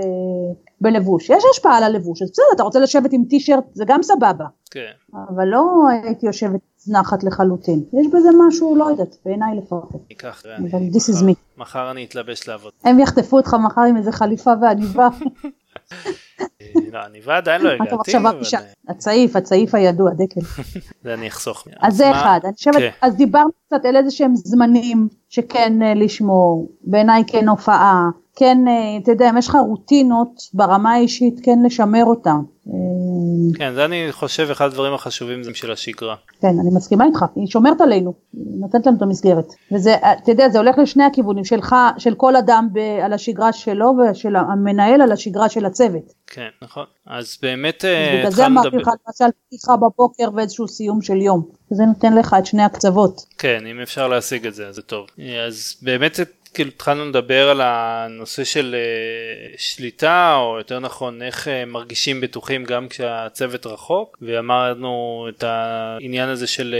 בלבוש. 0.81 1.31
יש 1.31 1.45
השפעה 1.51 1.77
על 1.77 1.85
הלבוש, 1.85 2.23
אז 2.23 2.31
בסדר, 2.31 2.45
אתה 2.55 2.63
רוצה 2.63 2.81
לשבת 2.81 3.13
עם 3.13 3.25
טישרט, 3.25 3.65
זה 3.73 3.85
גם 3.87 4.03
סבבה. 4.03 4.47
כן. 4.71 4.91
אבל 5.29 5.45
לא 5.45 5.65
הייתי 6.03 6.27
יושבת 6.27 6.61
זנחת 6.79 7.25
לחלוטין. 7.25 7.85
יש 7.93 8.07
בזה 8.07 8.29
משהו, 8.49 8.77
לא 8.77 8.85
יודעת, 8.85 9.17
בעיניי 9.25 9.57
לפחות. 9.57 10.09
ניקח, 10.11 10.43
אבל 10.47 10.79
this 10.79 11.15
is 11.15 11.23
me. 11.23 11.35
מחר 11.57 11.91
אני 11.91 12.05
אתלבש 12.05 12.49
לעבוד. 12.49 12.73
הם 12.85 12.99
יחטפו 12.99 13.37
אותך 13.37 13.55
מחר 13.55 13.81
עם 13.81 13.97
איזה 13.97 14.13
חליפה 14.13 14.53
ועניבה. 14.63 15.09
לא, 16.93 16.99
עניבה 16.99 17.37
עדיין 17.37 17.63
לא 17.63 17.71
הגעתי. 17.73 18.17
הצעיף, 18.89 19.37
הצעיף 19.37 19.75
הידוע, 19.75 20.11
דקל. 20.11 20.41
זה 21.05 21.15
אני 21.15 21.29
אחסוך. 21.29 21.69
אז 21.81 21.97
זה 21.97 22.11
אחד, 22.11 22.41
אני 22.45 22.53
חושבת, 22.53 22.75
כן. 22.75 22.91
אז 23.03 23.17
דיברנו 23.17 23.51
קצת 23.67 23.85
על 23.85 23.97
איזה 23.97 24.11
שהם 24.11 24.37
זמנים 24.37 25.09
שכן 25.29 25.83
אה, 25.83 25.95
לשמור, 25.95 26.71
בעיניי 26.85 27.23
כן 27.27 27.49
הופעה, 27.49 28.09
כן, 28.37 28.59
אה, 28.69 28.73
אתה 29.03 29.11
יודע, 29.13 29.31
אם 29.31 29.39
יש 29.39 29.49
לך 29.49 29.57
רוטינות 29.69 30.41
ברמה 30.55 30.93
האישית, 30.93 31.41
כן 31.43 31.59
לשמר 31.65 32.05
אותן. 32.05 32.41
אה, 33.21 33.59
כן, 33.59 33.75
זה 33.75 33.85
אני 33.85 34.07
חושב 34.11 34.49
אחד 34.51 34.67
הדברים 34.67 34.95
החשובים 34.95 35.43
זה 35.43 35.51
של 35.55 35.73
השגרה. 35.73 36.15
כן, 36.41 36.49
אני 36.49 36.77
מסכימה 36.77 37.05
איתך, 37.05 37.25
היא 37.37 37.47
שומרת 37.47 37.81
עלינו, 37.81 38.15
היא 38.33 38.43
נותנת 38.61 38.87
לנו 38.87 38.97
את 38.97 39.03
המסגרת. 39.03 39.47
וזה, 39.73 39.95
אתה 39.95 40.31
יודע, 40.31 40.49
זה 40.49 40.59
הולך 40.59 40.79
לשני 40.79 41.05
הכיוונים, 41.05 41.45
שלך, 41.45 41.77
של 41.99 42.15
כל 42.15 42.37
אדם 42.37 42.69
ב, 42.73 42.79
על 42.79 43.13
השגרה 43.13 43.53
שלו 43.53 43.93
ושל 44.11 44.37
המנהל 44.37 45.03
על 45.03 45.13
השגרה 45.13 45.49
של 45.49 45.67
הצוות. 45.67 46.13
כן, 46.27 46.49
נכון. 46.63 46.85
אז 47.07 47.39
באמת 47.43 47.85
אז 47.85 48.19
בגלל 48.19 48.31
זה 48.31 48.47
אמרתי 48.47 48.77
לך, 48.77 48.89
למשל, 49.09 49.33
פתיחה 49.47 49.77
בבוקר 49.77 50.29
ואיזשהו 50.35 50.69
סיום 50.69 51.03
של 51.03 51.17
יום. 51.17 51.43
זה 51.71 51.85
נותן 51.85 52.15
לך 52.15 52.37
את 52.39 52.47
שני 52.47 52.63
הקצוות. 52.63 53.25
כן, 53.39 53.67
אם 53.67 53.81
אפשר 53.81 54.09
להשיג 54.09 54.47
את 54.47 54.55
זה, 54.55 54.73
זה 54.73 54.83
טוב. 54.83 55.07
אז 55.47 55.77
באמת 55.83 56.21
כאילו 56.55 56.71
התחלנו 56.71 57.09
לדבר 57.09 57.49
על 57.49 57.61
הנושא 57.65 58.45
של 58.45 58.77
אה, 58.77 59.61
שליטה 59.61 60.37
או 60.37 60.59
יותר 60.59 60.79
נכון 60.79 61.23
איך 61.23 61.47
אה, 61.47 61.51
מרגישים 61.67 62.21
בטוחים 62.21 62.65
גם 62.65 62.89
כשהצוות 62.89 63.67
רחוק 63.67 64.19
ואמרנו 64.23 65.27
את 65.29 65.45
העניין 65.47 66.29
הזה 66.29 66.47
של 66.47 66.75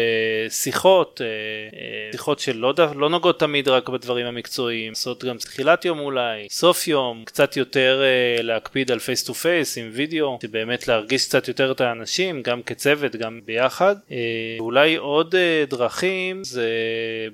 אה, 0.49 0.53
שיחות 0.53 1.21
אה, 1.21 2.13
שיחות 2.13 2.41
שלא 2.41 2.75
לא 2.95 3.09
נוגעות 3.09 3.41
תמיד 3.41 3.69
רק 3.69 3.89
בדברים 3.89 4.27
המקצועיים 4.27 4.93
לעשות 4.93 5.25
גם 5.25 5.37
תחילת 5.37 5.85
יום 5.85 5.99
אולי 5.99 6.47
סוף 6.51 6.89
יום 6.89 7.23
קצת 7.27 7.57
יותר 7.57 8.03
אה, 8.39 8.43
להקפיד 8.43 8.91
על 8.91 8.99
face 8.99 9.25
to 9.25 9.35
face 9.35 9.79
עם 9.79 9.91
וידאו 9.93 10.39
שבאמת 10.43 10.89
להרגיש 10.89 11.27
קצת 11.27 11.49
יותר 11.49 11.73
את 11.73 11.81
האנשים 11.81 12.43
גם 12.43 12.63
כצוות 12.63 13.17
גם 13.17 13.41
ביחד 13.45 13.97
אה, 14.09 14.13
אולי 14.61 14.97
עוד 14.97 15.35
uh, 15.35 15.71
דרכים 15.71 16.45
זה 16.45 16.69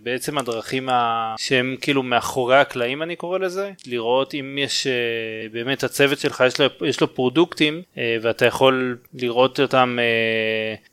בעצם 0.03 0.39
הדרכים. 0.39 0.89
שהם 1.37 1.77
כאילו 1.81 2.03
מאחורי 2.03 2.26
מאחורי 2.27 2.57
הקלעים 2.57 3.03
אני 3.03 3.17
קורא 3.17 3.39
לזה, 3.39 3.73
לראות 3.87 4.35
אם 4.35 4.59
יש 4.59 4.87
uh, 4.87 5.53
באמת 5.53 5.85
הצוות 5.85 6.19
שלך 6.19 6.45
יש 6.47 6.61
לו, 6.61 6.67
יש 6.87 7.01
לו 7.01 7.15
פרודוקטים 7.15 7.83
uh, 7.95 7.99
ואתה 8.23 8.47
יכול 8.47 8.99
לראות 9.15 9.61
אותם 9.61 9.99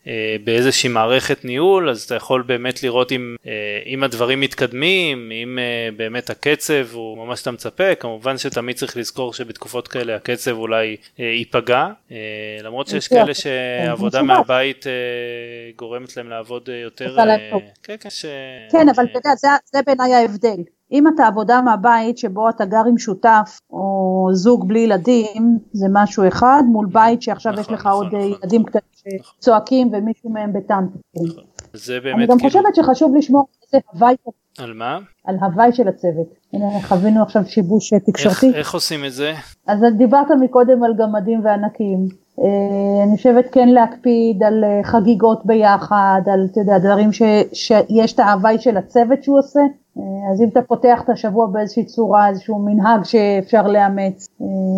uh, 0.06 0.10
באיזושהי 0.44 0.90
מערכת 0.90 1.46
ניהול, 1.46 1.90
אז 1.90 2.04
אתה 2.04 2.16
יכול 2.16 2.42
באמת 2.42 2.84
לראות 2.84 3.12
אם, 3.12 3.36
אם 3.86 4.04
הדברים 4.04 4.42
מתקדמים, 4.42 5.32
אם 5.32 5.60
באמת 5.98 6.30
הקצב 6.30 6.88
הוא 6.94 7.18
ממש 7.18 7.42
אתה 7.42 7.52
מצפה, 7.52 7.96
כמובן 7.96 8.38
שתמיד 8.38 8.76
צריך 8.76 8.98
לזכור 8.98 9.34
שבתקופות 9.34 9.88
כאלה 9.88 10.16
הקצב 10.16 10.52
אולי 10.52 10.96
ייפגע, 11.18 11.88
למרות 12.64 12.88
שיש 12.88 13.08
כאלה 13.08 13.34
שעבודה 13.34 14.22
מהבית 14.22 14.86
גורמת 15.76 16.18
להם 16.18 16.30
לעבוד 16.30 16.70
יותר, 16.84 17.16
כן, 17.84 17.96
כן, 18.00 18.10
ש... 18.10 18.26
כן, 18.72 18.90
אבל 18.96 19.04
אתה 19.04 19.18
יודע, 19.18 19.36
זה, 19.36 19.48
זה 19.74 19.80
בעיניי 19.86 20.14
ההבדל. 20.14 20.64
אם 20.94 21.08
אתה 21.08 21.28
עבודה 21.28 21.62
מהבית 21.62 22.18
שבו 22.18 22.50
אתה 22.50 22.66
גר 22.66 22.84
עם 22.90 22.98
שותף 22.98 23.60
או 23.70 24.28
זוג 24.34 24.68
בלי 24.68 24.80
ילדים 24.80 25.60
זה 25.72 25.88
משהו 25.92 26.28
אחד 26.28 26.64
מול 26.68 26.88
בית 26.92 27.22
שעכשיו 27.22 27.52
נכון, 27.52 27.64
יש 27.64 27.72
לך 27.72 27.86
נכון, 27.88 27.92
עוד 27.92 28.08
נכון, 28.08 28.22
ילדים 28.22 28.64
קטנים 28.64 28.84
נכון. 29.20 29.34
שצועקים 29.40 29.90
ומישהו 29.94 30.30
מהם 30.30 30.54
בטנטים. 30.54 31.02
נכון. 31.16 31.44
זה 31.74 32.00
באמת 32.00 32.16
אני 32.16 32.28
גם 32.28 32.38
כאילו... 32.38 32.50
חושבת 32.50 32.76
שחשוב 32.76 33.16
לשמור 33.16 33.48
על 33.62 33.68
זה 33.72 33.78
הוואי. 33.92 34.16
על 34.60 34.74
מה? 34.74 35.00
על 35.26 35.36
הוואי 35.42 35.74
של 35.74 35.88
הצוות. 35.88 36.28
הנה 36.54 36.66
חווינו 36.82 37.24
עכשיו 37.24 37.46
שיבוש 37.46 37.94
תקשורתי. 38.06 38.48
איך, 38.48 38.56
איך 38.56 38.74
עושים 38.74 39.06
את 39.06 39.14
זה? 39.14 39.34
אז 39.68 39.80
דיברת 39.98 40.28
מקודם 40.42 40.84
על 40.84 40.94
גמדים 40.98 41.46
וענקים. 41.46 42.23
אה, 42.40 43.04
אני 43.04 43.18
חושבת 43.18 43.46
כן 43.52 43.70
להקפיד 43.70 44.44
על 44.44 44.64
אה, 44.64 44.84
חגיגות 44.84 45.46
ביחד, 45.46 46.22
על 46.34 46.48
אתה 46.52 46.60
יודע, 46.60 46.78
דברים 46.78 47.12
ש, 47.12 47.22
שיש 47.54 48.14
את 48.14 48.20
ההוואי 48.20 48.60
של 48.60 48.78
הצוות 48.78 49.24
שהוא 49.24 49.40
עושה, 49.40 49.60
אה, 49.98 50.32
אז 50.32 50.42
אם 50.42 50.48
אתה 50.50 50.62
פותח 50.62 51.02
את 51.04 51.10
השבוע 51.10 51.48
באיזושהי 51.48 51.86
צורה, 51.86 52.30
איזשהו 52.30 52.60
מנהג 52.60 53.04
שאפשר 53.04 53.68
לאמץ, 53.68 54.28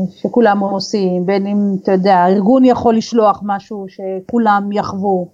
שכולם 0.09 0.59
עושים, 0.59 1.25
בין 1.25 1.47
אם 1.47 1.57
אתה 1.83 1.91
יודע, 1.91 2.15
הארגון 2.15 2.65
יכול 2.65 2.95
לשלוח 2.95 3.41
משהו 3.45 3.85
שכולם 3.87 4.71
יחוו, 4.71 5.27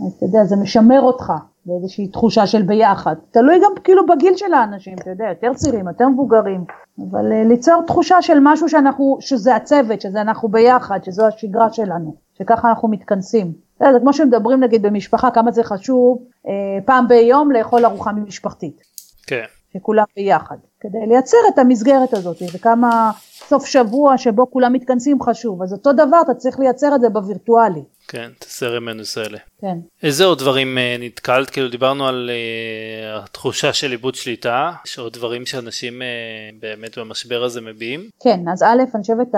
אז 0.00 0.12
אתה 0.16 0.24
יודע, 0.24 0.44
זה 0.44 0.56
משמר 0.56 1.00
אותך 1.00 1.32
באיזושהי 1.68 2.08
תחושה 2.08 2.46
של 2.46 2.62
ביחד. 2.62 3.14
תלוי 3.30 3.58
גם 3.64 3.72
כאילו 3.84 4.06
בגיל 4.06 4.36
של 4.36 4.52
האנשים, 4.52 4.94
אתה 4.98 5.10
יודע, 5.10 5.24
יותר 5.28 5.54
צעירים, 5.54 5.88
יותר 5.88 6.08
מבוגרים, 6.08 6.64
אבל 7.10 7.32
ליצור 7.48 7.82
תחושה 7.86 8.22
של 8.22 8.38
משהו 8.42 8.68
שאנחנו, 8.68 9.16
שזה 9.20 9.56
הצוות, 9.56 10.00
שזה 10.00 10.20
אנחנו 10.20 10.48
ביחד, 10.48 11.04
שזו 11.04 11.26
השגרה 11.26 11.72
שלנו, 11.72 12.14
שככה 12.38 12.68
אנחנו 12.68 12.88
מתכנסים. 12.88 13.52
זה 13.80 13.98
כמו 14.00 14.12
שמדברים 14.12 14.60
נגיד 14.60 14.82
במשפחה, 14.82 15.30
כמה 15.30 15.50
זה 15.50 15.62
חשוב 15.62 16.18
אה, 16.46 16.52
פעם 16.84 17.08
ביום 17.08 17.52
לאכול 17.52 17.84
ארוחה 17.84 18.12
משפחתית. 18.12 18.82
כן. 19.26 19.44
שכולם 19.72 20.04
ביחד, 20.16 20.56
כדי 20.80 20.98
לייצר 21.08 21.36
את 21.54 21.58
המסגרת 21.58 22.14
הזאת, 22.14 22.36
וכמה 22.54 23.10
סוף 23.48 23.66
שבוע 23.66 24.18
שבו 24.18 24.50
כולם 24.50 24.72
מתכנסים 24.72 25.22
חשוב, 25.22 25.62
אז 25.62 25.72
אותו 25.72 25.92
דבר 25.92 26.20
אתה 26.24 26.34
צריך 26.34 26.58
לייצר 26.58 26.94
את 26.94 27.00
זה 27.00 27.08
בווירטואלי. 27.08 27.82
כן, 28.08 28.28
תסרם 28.38 28.84
מנוסה 28.84 29.22
כן. 29.60 29.78
איזה 30.02 30.24
עוד 30.24 30.38
דברים 30.38 30.78
uh, 30.78 31.02
נתקלת? 31.02 31.50
כאילו 31.50 31.68
דיברנו 31.68 32.08
על 32.08 32.30
uh, 32.30 33.24
התחושה 33.24 33.72
של 33.72 33.92
איבוד 33.92 34.14
שליטה, 34.14 34.72
יש 34.86 34.98
עוד 34.98 35.12
דברים 35.12 35.46
שאנשים 35.46 36.02
uh, 36.02 36.60
באמת 36.60 36.98
במשבר 36.98 37.44
הזה 37.44 37.60
מביעים? 37.60 38.00
כן, 38.20 38.40
אז 38.52 38.62
א', 38.62 38.82
אני 38.94 39.02
חושבת, 39.02 39.28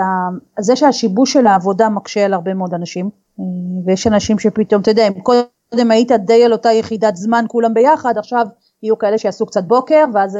זה 0.59 0.75
שהשיבוש 0.75 1.33
של 1.33 1.47
העבודה 1.47 1.89
מקשה 1.89 2.25
על 2.25 2.33
הרבה 2.33 2.53
מאוד 2.53 2.73
אנשים, 2.73 3.09
ויש 3.85 4.07
אנשים 4.07 4.39
שפתאום, 4.39 4.81
אתה 4.81 4.91
יודע, 4.91 5.07
אם 5.07 5.13
קודם 5.21 5.91
היית 5.91 6.11
די 6.11 6.45
על 6.45 6.53
אותה 6.53 6.71
יחידת 6.71 7.15
זמן 7.15 7.45
כולם 7.47 7.73
ביחד, 7.73 8.17
עכשיו 8.17 8.45
יהיו 8.83 8.97
כאלה 8.97 9.17
שיעשו 9.17 9.45
קצת 9.45 9.63
בוקר, 9.63 10.03
ואז 10.13 10.37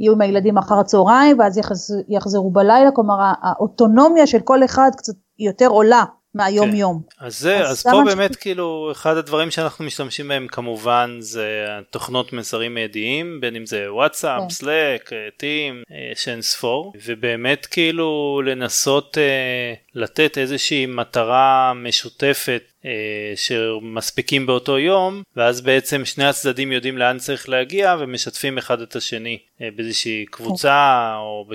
יהיו 0.00 0.12
עם 0.12 0.20
הילדים 0.20 0.58
אחר 0.58 0.74
הצהריים, 0.74 1.38
ואז 1.38 1.60
יחזרו 2.08 2.50
בלילה, 2.50 2.90
כלומר 2.90 3.14
האוטונומיה 3.42 4.26
של 4.26 4.40
כל 4.40 4.64
אחד 4.64 4.90
קצת 4.96 5.14
יותר 5.38 5.66
עולה. 5.66 6.04
מהיום 6.34 6.70
כן. 6.70 6.76
יום. 6.76 7.02
אז 7.20 7.38
זה, 7.38 7.58
אז, 7.60 7.70
אז 7.70 7.82
פה 7.82 8.02
באמת 8.06 8.32
ש... 8.32 8.36
כאילו 8.36 8.88
אחד 8.92 9.16
הדברים 9.16 9.50
שאנחנו 9.50 9.84
משתמשים 9.84 10.28
בהם 10.28 10.46
כמובן 10.48 11.16
זה 11.20 11.66
תוכנות 11.90 12.32
מסרים 12.32 12.74
מיידיים 12.74 13.40
בין 13.40 13.56
אם 13.56 13.66
זה 13.66 13.92
וואטסאפ, 13.92 14.40
כן. 14.42 14.50
סלאק, 14.50 15.10
טים, 15.36 15.82
יש 16.12 16.28
אין 16.28 16.42
ספור 16.42 16.92
ובאמת 17.06 17.66
כאילו 17.66 18.42
לנסות 18.44 19.18
אה, 19.18 19.74
לתת 19.94 20.38
איזושהי 20.38 20.86
מטרה 20.86 21.72
משותפת 21.84 22.62
אה, 22.84 22.90
שמספיקים 23.36 24.46
באותו 24.46 24.78
יום 24.78 25.22
ואז 25.36 25.60
בעצם 25.60 26.04
שני 26.04 26.24
הצדדים 26.24 26.72
יודעים 26.72 26.98
לאן 26.98 27.18
צריך 27.18 27.48
להגיע 27.48 27.96
ומשתפים 28.00 28.58
אחד 28.58 28.80
את 28.80 28.96
השני 28.96 29.38
אה, 29.60 29.68
באיזושהי 29.76 30.24
קבוצה 30.30 31.12
או 31.16 31.46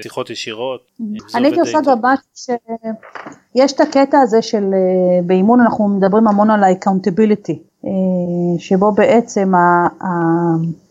בשיחות 0.00 0.30
ישירות. 0.30 0.80
אני 1.34 1.48
הייתי 1.48 1.60
עושה 1.60 1.78
גם 1.86 1.98
משהו 2.02 2.56
שיש 3.56 3.72
את 3.72 3.80
הקטע 3.80 4.18
הזה 4.20 4.42
של 4.42 4.64
אה, 4.64 5.22
באימון 5.26 5.60
אנחנו 5.60 5.88
מדברים 5.88 6.28
המון 6.28 6.50
על 6.50 6.64
ה-accountability 6.64 7.58
שבו 8.58 8.92
בעצם 8.92 9.52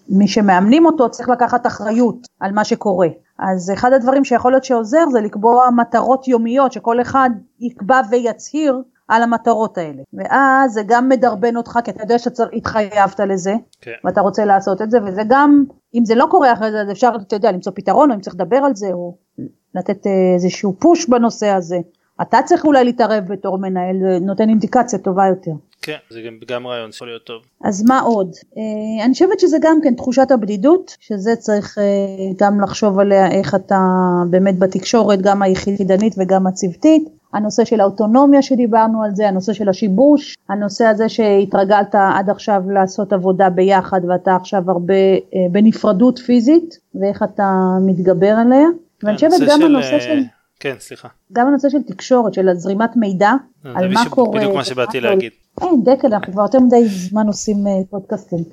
מי 0.09 0.27
שמאמנים 0.27 0.85
אותו 0.85 1.09
צריך 1.09 1.29
לקחת 1.29 1.67
אחריות 1.67 2.27
על 2.39 2.51
מה 2.51 2.63
שקורה. 2.63 3.07
אז 3.39 3.71
אחד 3.73 3.93
הדברים 3.93 4.25
שיכול 4.25 4.51
להיות 4.51 4.63
שעוזר 4.63 5.05
זה 5.11 5.21
לקבוע 5.21 5.69
מטרות 5.69 6.27
יומיות 6.27 6.71
שכל 6.71 7.01
אחד 7.01 7.29
יקבע 7.59 8.01
ויצהיר 8.09 8.81
על 9.07 9.23
המטרות 9.23 9.77
האלה. 9.77 10.01
ואז 10.13 10.73
זה 10.73 10.81
גם 10.87 11.09
מדרבן 11.09 11.57
אותך 11.57 11.79
כי 11.83 11.91
אתה 11.91 12.03
יודע 12.03 12.19
שהתחייבת 12.19 13.19
לזה 13.19 13.53
כן. 13.81 13.91
ואתה 14.03 14.21
רוצה 14.21 14.45
לעשות 14.45 14.81
את 14.81 14.91
זה 14.91 14.97
וזה 15.05 15.21
גם 15.27 15.63
אם 15.95 16.05
זה 16.05 16.15
לא 16.15 16.27
קורה 16.29 16.53
אחרי 16.53 16.71
זה 16.71 16.81
אז 16.81 16.91
אפשר 16.91 17.11
אתה 17.21 17.35
יודע 17.35 17.51
למצוא 17.51 17.71
פתרון 17.75 18.11
או 18.11 18.15
אם 18.15 18.21
צריך 18.21 18.35
לדבר 18.35 18.57
על 18.57 18.75
זה 18.75 18.87
או 18.87 19.15
לתת 19.75 20.07
איזשהו 20.35 20.75
פוש 20.79 21.09
בנושא 21.09 21.47
הזה. 21.47 21.77
אתה 22.21 22.37
צריך 22.45 22.65
אולי 22.65 22.83
להתערב 22.83 23.23
בתור 23.27 23.57
מנהל 23.57 24.19
נותן 24.21 24.49
אינדיקציה 24.49 24.99
טובה 24.99 25.25
יותר. 25.27 25.51
כן, 25.87 25.97
זה 26.09 26.21
גם, 26.21 26.33
גם 26.47 26.67
רעיון 26.67 26.89
יכול 26.89 27.07
להיות 27.07 27.23
טוב. 27.23 27.41
אז 27.63 27.83
מה 27.83 27.99
עוד? 27.99 28.35
אה, 28.57 29.05
אני 29.05 29.13
חושבת 29.13 29.39
שזה 29.39 29.57
גם 29.61 29.77
כן 29.83 29.95
תחושת 29.95 30.31
הבדידות, 30.31 30.95
שזה 30.99 31.35
צריך 31.35 31.77
אה, 31.77 31.83
גם 32.39 32.61
לחשוב 32.61 32.99
עליה 32.99 33.31
איך 33.31 33.55
אתה 33.55 33.79
באמת 34.29 34.59
בתקשורת, 34.59 35.21
גם 35.21 35.41
היחידנית 35.41 36.15
וגם 36.17 36.47
הצוותית. 36.47 37.07
הנושא 37.33 37.65
של 37.65 37.79
האוטונומיה 37.79 38.41
שדיברנו 38.41 39.03
על 39.03 39.11
זה, 39.15 39.27
הנושא 39.27 39.53
של 39.53 39.69
השיבוש, 39.69 40.37
הנושא 40.49 40.85
הזה 40.85 41.09
שהתרגלת 41.09 41.95
עד 41.95 42.29
עכשיו 42.29 42.61
לעשות 42.73 43.13
עבודה 43.13 43.49
ביחד 43.49 44.01
ואתה 44.09 44.35
עכשיו 44.35 44.71
הרבה 44.71 44.93
אה, 44.93 45.39
בנפרדות 45.51 46.19
פיזית 46.19 46.77
ואיך 46.95 47.23
אתה 47.23 47.51
מתגבר 47.85 48.35
עליה. 48.45 48.67
ואני 49.03 49.15
חושבת 49.15 49.31
גם 49.47 49.61
הנושא 49.61 49.99
של... 49.99 50.23
כן, 50.59 50.75
סליחה. 50.79 51.07
גם 51.33 51.47
הנושא 51.47 51.69
של 51.69 51.83
תקשורת, 51.87 52.33
של 52.33 52.53
זרימת 52.53 52.95
מידע, 52.95 53.31
על 53.63 53.93
מה 53.93 54.09
קורה. 54.09 54.39
בדיוק 54.39 54.55
מה 54.55 54.63
שבאתי 54.63 54.99
להגיד. 54.99 55.31
אין, 55.61 55.83
דקל, 55.83 56.07
אנחנו 56.07 56.33
כבר 56.33 56.41
יותר 56.41 56.59
מדי 56.59 56.87
זמן 56.87 57.27
עושים 57.27 57.67
אה, 57.67 57.71
פודקאסטים. 57.89 58.43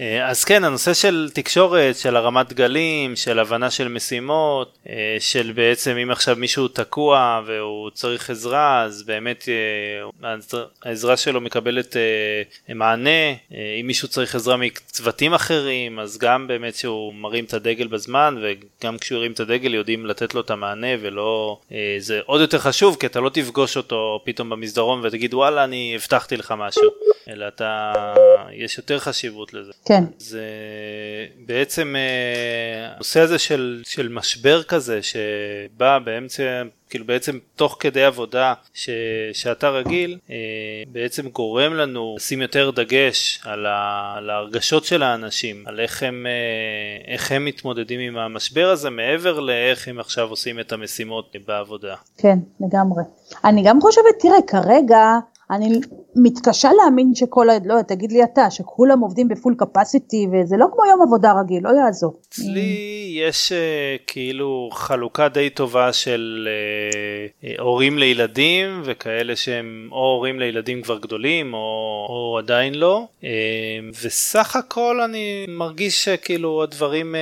אה, 0.00 0.28
אז 0.28 0.44
כן, 0.44 0.64
הנושא 0.64 0.94
של 0.94 1.30
תקשורת, 1.34 1.96
של 1.96 2.16
הרמת 2.16 2.52
דגלים, 2.52 3.16
של 3.16 3.38
הבנה 3.38 3.70
של 3.70 3.88
משימות, 3.88 4.78
אה, 4.88 5.16
של 5.20 5.52
בעצם 5.54 5.96
אם 5.96 6.10
עכשיו 6.10 6.36
מישהו 6.36 6.68
תקוע 6.68 7.42
והוא 7.46 7.90
צריך 7.90 8.30
עזרה, 8.30 8.82
אז 8.82 9.02
באמת 9.02 9.48
אה, 9.48 10.34
העזרה 10.82 11.16
שלו 11.16 11.40
מקבלת 11.40 11.96
מענה, 12.74 13.30
אם 13.80 13.86
מישהו 13.86 14.08
צריך 14.08 14.34
עזרה 14.34 14.56
מצוותים 14.56 15.34
אחרים, 15.34 15.98
אז 15.98 16.18
גם 16.18 16.46
באמת 16.46 16.74
שהוא 16.74 17.14
מרים 17.14 17.44
את 17.44 17.54
הדגל 17.54 17.86
בזמן, 17.86 18.42
וגם 18.42 18.98
כשהוא 18.98 19.18
ירים 19.18 19.32
את 19.32 19.40
הדגל 19.40 19.74
יודעים 19.74 20.06
לתת 20.06 20.34
לו 20.34 20.40
את 20.40 20.50
המענה, 20.50 20.86
ולא, 21.00 21.58
זה 21.98 22.20
עוד 22.26 22.40
יותר 22.40 22.58
חשוב, 22.58 22.96
כי 23.00 23.06
אתה 23.06 23.20
לא 23.20 23.28
תפגוש 23.28 23.76
אותו 23.76 24.20
פתאום 24.24 24.50
במסדרון 24.50 25.00
ותגיד 25.04 25.34
וואלה 25.34 25.64
אני 25.64 25.92
הבטחתי 25.96 26.36
לך 26.36 26.54
משהו, 26.58 26.90
אלא 27.28 27.48
אתה, 27.48 27.92
יש 28.52 28.78
יותר 28.78 28.98
חשיבות 28.98 29.54
לזה. 29.54 29.72
כן. 29.84 30.04
זה 30.18 30.46
בעצם 31.46 31.94
אה, 31.96 32.94
הנושא 32.94 33.20
הזה 33.20 33.38
של, 33.38 33.82
של 33.84 34.08
משבר 34.08 34.62
כזה 34.62 35.00
שבא 35.02 35.98
באמצע 35.98 36.62
כאילו 36.90 37.06
בעצם 37.06 37.38
תוך 37.56 37.76
כדי 37.80 38.04
עבודה 38.04 38.54
ש, 38.74 38.90
שאתה 39.32 39.68
רגיל 39.68 40.18
אה, 40.30 40.36
בעצם 40.92 41.28
גורם 41.28 41.74
לנו 41.74 42.14
לשים 42.16 42.42
יותר 42.42 42.70
דגש 42.70 43.40
על, 43.44 43.66
ה, 43.66 44.14
על 44.16 44.30
ההרגשות 44.30 44.84
של 44.84 45.02
האנשים 45.02 45.64
על 45.66 45.80
איך 45.80 46.02
הם, 46.02 46.26
אה, 46.26 47.12
איך 47.12 47.32
הם 47.32 47.44
מתמודדים 47.44 48.00
עם 48.00 48.18
המשבר 48.18 48.70
הזה 48.70 48.90
מעבר 48.90 49.40
לאיך 49.40 49.88
הם 49.88 49.98
עכשיו 49.98 50.28
עושים 50.28 50.60
את 50.60 50.72
המשימות 50.72 51.36
בעבודה. 51.46 51.94
כן 52.18 52.38
לגמרי. 52.60 53.02
אני 53.44 53.62
גם 53.64 53.80
חושבת 53.80 54.14
תראה 54.20 54.42
כרגע 54.46 55.18
אני 55.52 55.80
מתקשה 56.16 56.68
להאמין 56.72 57.14
שכל, 57.14 57.46
לא, 57.64 57.74
תגיד 57.88 58.12
לי 58.12 58.24
אתה, 58.24 58.50
שכולם 58.50 59.00
עובדים 59.00 59.28
בפול 59.28 59.54
קפסיטי 59.58 60.26
וזה 60.32 60.56
לא 60.56 60.66
כמו 60.72 60.84
יום 60.86 61.02
עבודה 61.02 61.32
רגיל, 61.40 61.62
לא 61.62 61.70
יעזור. 61.84 62.20
אצלי 62.28 63.18
יש 63.28 63.52
uh, 63.52 64.02
כאילו 64.06 64.68
חלוקה 64.72 65.28
די 65.28 65.50
טובה 65.50 65.92
של 65.92 66.48
uh, 66.48 67.44
uh, 67.44 67.60
הורים 67.62 67.98
לילדים 67.98 68.82
וכאלה 68.84 69.36
שהם 69.36 69.88
או 69.92 69.98
הורים 69.98 70.40
לילדים 70.40 70.82
כבר 70.82 70.98
גדולים 70.98 71.54
או, 71.54 72.06
או 72.08 72.38
עדיין 72.38 72.74
לא, 72.74 73.06
וסך 74.02 74.56
הכל 74.56 75.00
אני 75.00 75.46
מרגיש 75.48 76.04
שכאילו 76.04 76.62
הדברים 76.62 77.14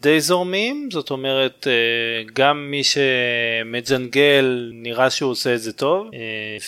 די 0.00 0.20
זורמים, 0.20 0.88
זאת 0.92 1.10
אומרת 1.10 1.66
גם 2.32 2.70
מי 2.70 2.82
שמג'נגל 2.84 4.70
נראה 4.74 5.10
שהוא 5.10 5.30
עושה 5.30 5.54
את 5.54 5.60
זה 5.60 5.72
טוב, 5.72 6.06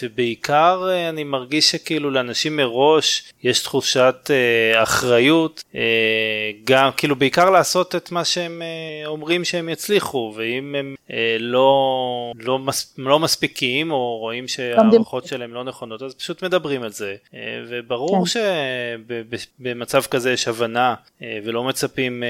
ובעיקר 0.02 0.47
בעיקר 0.48 0.88
אה, 0.90 1.08
אני 1.08 1.24
מרגיש 1.24 1.70
שכאילו 1.70 2.10
לאנשים 2.10 2.56
מראש 2.56 3.32
יש 3.42 3.60
תחושת 3.60 4.30
אה, 4.30 4.82
אחריות, 4.82 5.64
אה, 5.74 5.80
גם 6.64 6.90
כאילו 6.96 7.16
בעיקר 7.16 7.50
לעשות 7.50 7.94
את 7.94 8.12
מה 8.12 8.24
שהם 8.24 8.62
אה, 8.62 9.06
אומרים 9.06 9.44
שהם 9.44 9.68
יצליחו, 9.68 10.34
ואם 10.36 10.74
הם 10.78 10.94
אה, 11.10 11.36
לא, 11.40 12.32
לא, 12.38 12.58
מס, 12.58 12.94
לא 12.98 13.18
מספיקים 13.18 13.90
או 13.90 14.16
רואים 14.16 14.48
שההערכות 14.48 15.26
שלהם 15.26 15.54
לא 15.54 15.64
נכונות, 15.64 16.02
אז 16.02 16.14
פשוט 16.14 16.44
מדברים 16.44 16.82
על 16.82 16.92
זה. 16.92 17.16
אה, 17.34 17.40
וברור 17.68 18.24
כן. 18.26 18.40
שבמצב 19.60 20.02
כזה 20.02 20.32
יש 20.32 20.48
הבנה 20.48 20.94
אה, 21.22 21.38
ולא 21.44 21.64
מצפים 21.64 22.22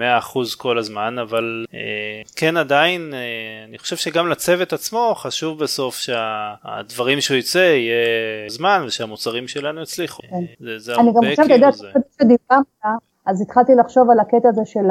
אה, 0.00 0.20
100% 0.20 0.56
כל 0.56 0.78
הזמן, 0.78 1.18
אבל 1.18 1.64
אה, 1.74 1.78
כן 2.36 2.56
עדיין, 2.56 3.14
אה, 3.14 3.64
אני 3.68 3.78
חושב 3.78 3.96
שגם 3.96 4.28
לצוות 4.28 4.72
עצמו 4.72 5.14
חשוב 5.18 5.58
בסוף 5.58 5.98
שהדברים 6.00 7.20
שהוא 7.30 7.38
יצא 7.38 7.58
יהיה 7.58 8.48
זמן 8.48 8.82
ושהמוצרים 8.86 9.48
שלנו 9.48 9.82
יצליחו. 9.82 10.22
כן. 10.22 10.36
זה, 10.60 10.78
זה 10.78 10.94
אני 10.94 11.12
גם 11.12 11.22
חושבת, 11.30 11.46
אתה 11.46 11.54
יודע, 11.54 11.70
כשדיברת, 12.16 12.66
אז 13.26 13.42
התחלתי 13.42 13.74
לחשוב 13.74 14.10
על 14.10 14.20
הקטע 14.20 14.48
הזה 14.48 14.60
של 14.64 14.84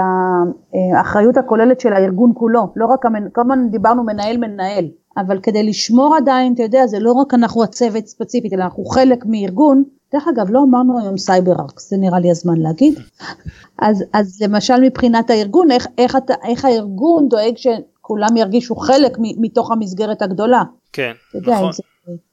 האחריות 0.93 1.37
הכוללת 1.37 1.79
של 1.79 1.93
הארגון 1.93 2.31
כולו, 2.35 2.73
לא 2.75 2.85
רק, 2.85 2.99
כל 3.33 3.41
הזמן 3.41 3.69
דיברנו 3.71 4.03
מנהל 4.03 4.37
מנהל, 4.37 4.85
אבל 5.17 5.39
כדי 5.39 5.63
לשמור 5.63 6.15
עדיין, 6.15 6.53
אתה 6.53 6.63
יודע, 6.63 6.87
זה 6.87 6.99
לא 6.99 7.11
רק 7.11 7.33
אנחנו 7.33 7.63
הצוות 7.63 8.07
ספציפית, 8.07 8.53
אלא 8.53 8.63
אנחנו 8.63 8.85
חלק 8.85 9.25
מארגון, 9.25 9.83
דרך 10.13 10.27
אגב, 10.27 10.51
לא 10.51 10.63
אמרנו 10.63 10.99
היום 10.99 11.17
סייבר 11.17 11.51
ארקס, 11.59 11.89
זה 11.89 11.97
נראה 11.97 12.19
לי 12.19 12.31
הזמן 12.31 12.57
להגיד. 12.57 12.99
אז, 13.87 14.03
אז 14.13 14.41
למשל 14.41 14.81
מבחינת 14.81 15.29
הארגון, 15.29 15.71
איך, 15.71 15.87
איך, 15.97 16.17
איך 16.43 16.65
הארגון 16.65 17.29
דואג 17.29 17.53
שכולם 17.57 18.37
ירגישו 18.37 18.75
חלק 18.75 19.17
מתוך 19.19 19.71
המסגרת 19.71 20.21
הגדולה. 20.21 20.63
כן, 20.93 21.11
יודע, 21.33 21.53
נכון. 21.53 21.71
זה, 21.71 21.83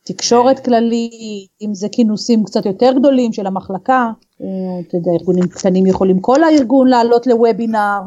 תקשורת 0.05 0.65
כללית, 0.65 1.49
אם 1.63 1.75
זה 1.75 1.89
כינוסים 1.93 2.45
קצת 2.45 2.67
יותר 2.67 2.93
גדולים 2.99 3.33
של 3.33 3.47
המחלקה, 3.47 4.11
אתה 4.37 4.97
יודע, 4.97 5.11
ארגונים 5.21 5.49
קטנים 5.49 5.87
יכולים 5.87 6.21
כל 6.21 6.45
הארגון 6.45 6.89
לעלות 6.89 7.27
לוובינר 7.27 8.01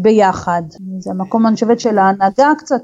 ביחד. 0.00 0.62
זה 0.98 1.10
המקום, 1.10 1.46
אני 1.46 1.54
חושבת, 1.54 1.80
של 1.80 1.98
ההנהגה 1.98 2.52
קצת 2.58 2.82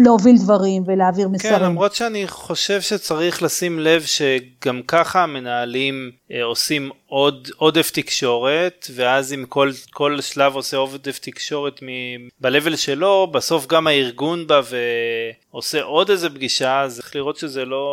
להוביל 0.00 0.36
דברים 0.38 0.82
ולהעביר 0.86 1.28
מסרים. 1.28 1.54
כן, 1.54 1.62
למרות 1.62 1.94
שאני 1.94 2.28
חושב 2.28 2.80
שצריך 2.80 3.42
לשים 3.42 3.78
לב 3.78 4.02
שגם 4.02 4.82
ככה 4.88 5.22
המנהלים 5.22 6.10
אה, 6.32 6.44
עושים 6.44 6.90
עוד 7.06 7.48
עודף 7.56 7.90
תקשורת, 7.90 8.86
ואז 8.94 9.32
אם 9.32 9.44
כל, 9.48 9.70
כל 9.90 10.20
שלב 10.20 10.54
עושה 10.54 10.76
עודף 10.76 11.18
תקשורת 11.18 11.80
ב-level 12.40 12.76
שלו, 12.76 13.26
בסוף 13.32 13.66
גם 13.66 13.86
הארגון 13.86 14.46
בא 14.46 14.60
ועושה 15.52 15.82
עוד 15.82 16.10
איזה 16.10 16.30
פגישה, 16.30 16.80
אז 16.80 16.96
צריך 16.96 17.16
לראות 17.16 17.36
שזה 17.36 17.64
לא 17.64 17.86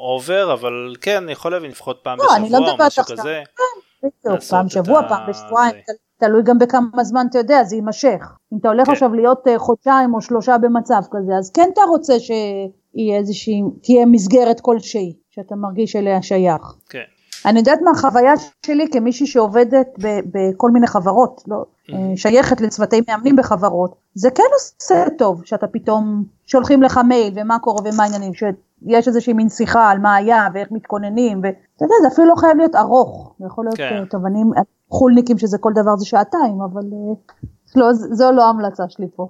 עובר, 0.00 0.52
אבל 0.52 0.94
כן, 1.00 1.22
אני 1.22 1.32
יכול 1.32 1.52
להבין 1.52 1.70
לפחות 1.70 2.00
פעם 2.02 2.18
לא, 2.18 2.24
בשבוע 2.24 2.60
לא 2.60 2.70
או 2.70 2.76
משהו 2.78 3.04
כזה. 3.04 3.42
כן, 3.56 4.08
בדיוק, 4.24 4.42
פעם 4.42 4.66
בשבוע, 4.66 5.08
פעם 5.08 5.30
בשבועיים. 5.30 5.74
תלוי 6.22 6.42
גם 6.42 6.58
בכמה 6.58 7.04
זמן 7.04 7.26
אתה 7.30 7.38
יודע, 7.38 7.64
זה 7.64 7.76
יימשך. 7.76 8.36
אם 8.52 8.58
אתה 8.60 8.68
הולך 8.68 8.86
כן. 8.86 8.92
עכשיו 8.92 9.14
להיות 9.14 9.48
אה, 9.48 9.58
חודשיים 9.58 10.14
או 10.14 10.20
שלושה 10.20 10.58
במצב 10.58 11.02
כזה, 11.10 11.32
אז 11.38 11.50
כן 11.50 11.68
אתה 11.72 11.80
רוצה 11.88 12.20
שיהיה 12.20 13.18
איזושהי, 13.18 13.62
תהיה 13.82 14.06
מסגרת 14.06 14.60
כלשהי, 14.60 15.12
שאתה 15.30 15.54
מרגיש 15.54 15.96
אליה 15.96 16.22
שייך. 16.22 16.62
כן. 16.88 16.98
אני 17.46 17.58
יודעת 17.58 17.78
מהחוויה 17.82 18.32
שלי 18.66 18.88
כמישהי 18.92 19.26
שעובדת 19.26 19.86
בכל 20.32 20.70
מיני 20.70 20.86
חברות, 20.86 21.42
לא, 21.46 21.56
mm-hmm. 21.56 21.94
שייכת 22.16 22.60
לצוותי 22.60 23.00
מאמנים 23.08 23.36
בחברות, 23.36 23.94
זה 24.14 24.30
כן 24.30 24.42
עושה 24.54 25.04
טוב 25.18 25.42
שאתה 25.44 25.66
פתאום 25.66 26.24
שולחים 26.46 26.82
לך 26.82 27.00
מייל 27.08 27.32
ומה 27.36 27.58
קורה 27.58 27.82
ומה 27.84 28.02
העניינים, 28.04 28.34
שיש 28.86 29.08
איזושהי 29.08 29.32
מין 29.32 29.48
שיחה 29.48 29.90
על 29.90 29.98
מה 29.98 30.14
היה 30.14 30.48
ואיך 30.54 30.68
מתכוננים, 30.72 31.38
ואתה 31.38 31.84
יודע, 31.84 31.94
זה 32.02 32.08
אפילו 32.08 32.28
לא 32.28 32.34
חייב 32.36 32.56
להיות 32.56 32.74
ארוך, 32.74 33.34
זה 33.38 33.46
יכול 33.46 33.64
להיות 33.64 33.76
כן. 33.76 33.96
אה, 34.00 34.06
טוב, 34.06 34.26
אני 34.26 34.42
חולניקים 34.92 35.38
שזה 35.38 35.58
כל 35.58 35.72
דבר 35.74 35.96
זה 35.96 36.06
שעתיים, 36.06 36.60
אבל 36.60 36.82
אה, 36.82 37.14
לא, 37.76 37.92
זו 37.92 38.32
לא 38.32 38.46
ההמלצה 38.46 38.88
שלי 38.88 39.06
פה. 39.16 39.28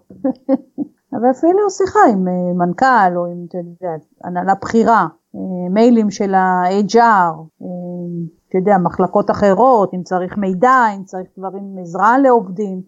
אבל 1.15 1.31
אפילו 1.31 1.71
שיחה 1.71 2.01
עם 2.13 2.29
אה, 2.29 2.67
מנכ"ל 2.67 3.17
או 3.17 3.27
עם, 3.27 3.47
אתה 3.49 3.59
יודע, 3.59 3.95
הנהלה 4.25 4.55
בכירה, 4.63 5.07
אה, 5.35 5.69
מיילים 5.71 6.11
של 6.11 6.35
ה-HR, 6.35 7.63
אתה 8.49 8.59
יודע, 8.59 8.79
מחלקות 8.79 9.31
אחרות, 9.31 9.95
אם 9.95 10.03
צריך 10.03 10.37
מידע, 10.37 10.85
אם 10.97 11.05
צריך 11.05 11.29
דברים, 11.39 11.77
עזרה 11.81 12.19
לעובדים, 12.19 12.83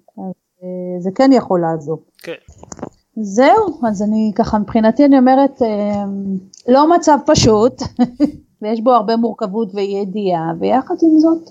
זה 0.98 1.10
כן 1.14 1.30
יכול 1.32 1.60
לעזור. 1.60 2.02
כן. 2.22 2.32
זהו, 3.16 3.80
אז 3.88 4.02
אני 4.02 4.32
ככה 4.34 4.58
מבחינתי 4.58 5.04
אני 5.04 5.18
אומרת, 5.18 5.62
לא 6.68 6.96
מצב 6.96 7.18
פשוט, 7.26 7.82
ויש 8.62 8.80
בו 8.80 8.92
הרבה 8.92 9.16
מורכבות 9.16 9.68
ואי 9.74 9.98
ידיעה, 10.02 10.52
ויחד 10.60 10.94
עם 11.02 11.18
זאת 11.18 11.50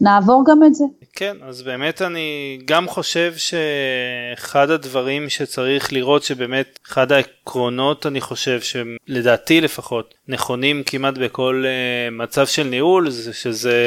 נעבור 0.00 0.44
גם 0.46 0.64
את 0.64 0.74
זה. 0.74 0.84
כן, 1.12 1.36
אז 1.48 1.62
באמת 1.62 2.02
אני 2.02 2.58
גם 2.64 2.88
חושב 2.88 3.32
שאחד 3.36 4.70
הדברים 4.70 5.28
שצריך 5.28 5.92
לראות 5.92 6.22
שבאמת 6.22 6.78
אחד 6.86 7.12
העקרונות 7.50 8.06
אני 8.06 8.20
חושב 8.20 8.60
שלדעתי 8.60 9.60
לפחות 9.60 10.14
נכונים 10.28 10.82
כמעט 10.86 11.14
בכל 11.18 11.64
uh, 11.66 12.14
מצב 12.14 12.46
של 12.46 12.62
ניהול 12.62 13.10
זה 13.10 13.32
שזה 13.32 13.80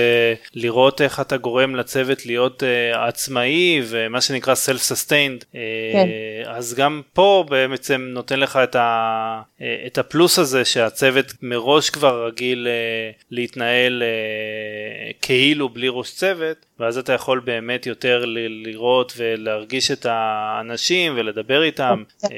לראות 0.53 1.01
איך 1.01 1.19
אתה 1.19 1.37
גורם 1.37 1.75
לצוות 1.75 2.25
להיות 2.25 2.63
uh, 2.63 2.97
עצמאי 2.97 3.81
ומה 3.85 4.21
שנקרא 4.21 4.53
self 4.53 4.91
sustained 4.91 5.41
uh, 5.41 5.55
כן. 5.93 6.07
אז 6.45 6.73
גם 6.73 7.01
פה 7.13 7.45
בעצם 7.49 8.09
נותן 8.13 8.39
לך 8.39 8.59
את, 8.63 8.75
ה, 8.75 9.41
uh, 9.59 9.63
את 9.87 9.97
הפלוס 9.97 10.39
הזה 10.39 10.65
שהצוות 10.65 11.25
מראש 11.41 11.89
כבר 11.89 12.25
רגיל 12.27 12.67
uh, 12.67 13.23
להתנהל 13.31 14.03
uh, 14.03 15.13
כאילו 15.21 15.69
בלי 15.69 15.87
ראש 15.89 16.11
צוות 16.11 16.65
ואז 16.79 16.97
אתה 16.97 17.13
יכול 17.13 17.39
באמת 17.39 17.85
יותר 17.85 18.23
לראות 18.25 19.13
ולהרגיש 19.17 19.91
את 19.91 20.05
האנשים 20.09 21.13
ולדבר 21.15 21.63
איתם 21.63 22.03
אוקיי. 22.23 22.37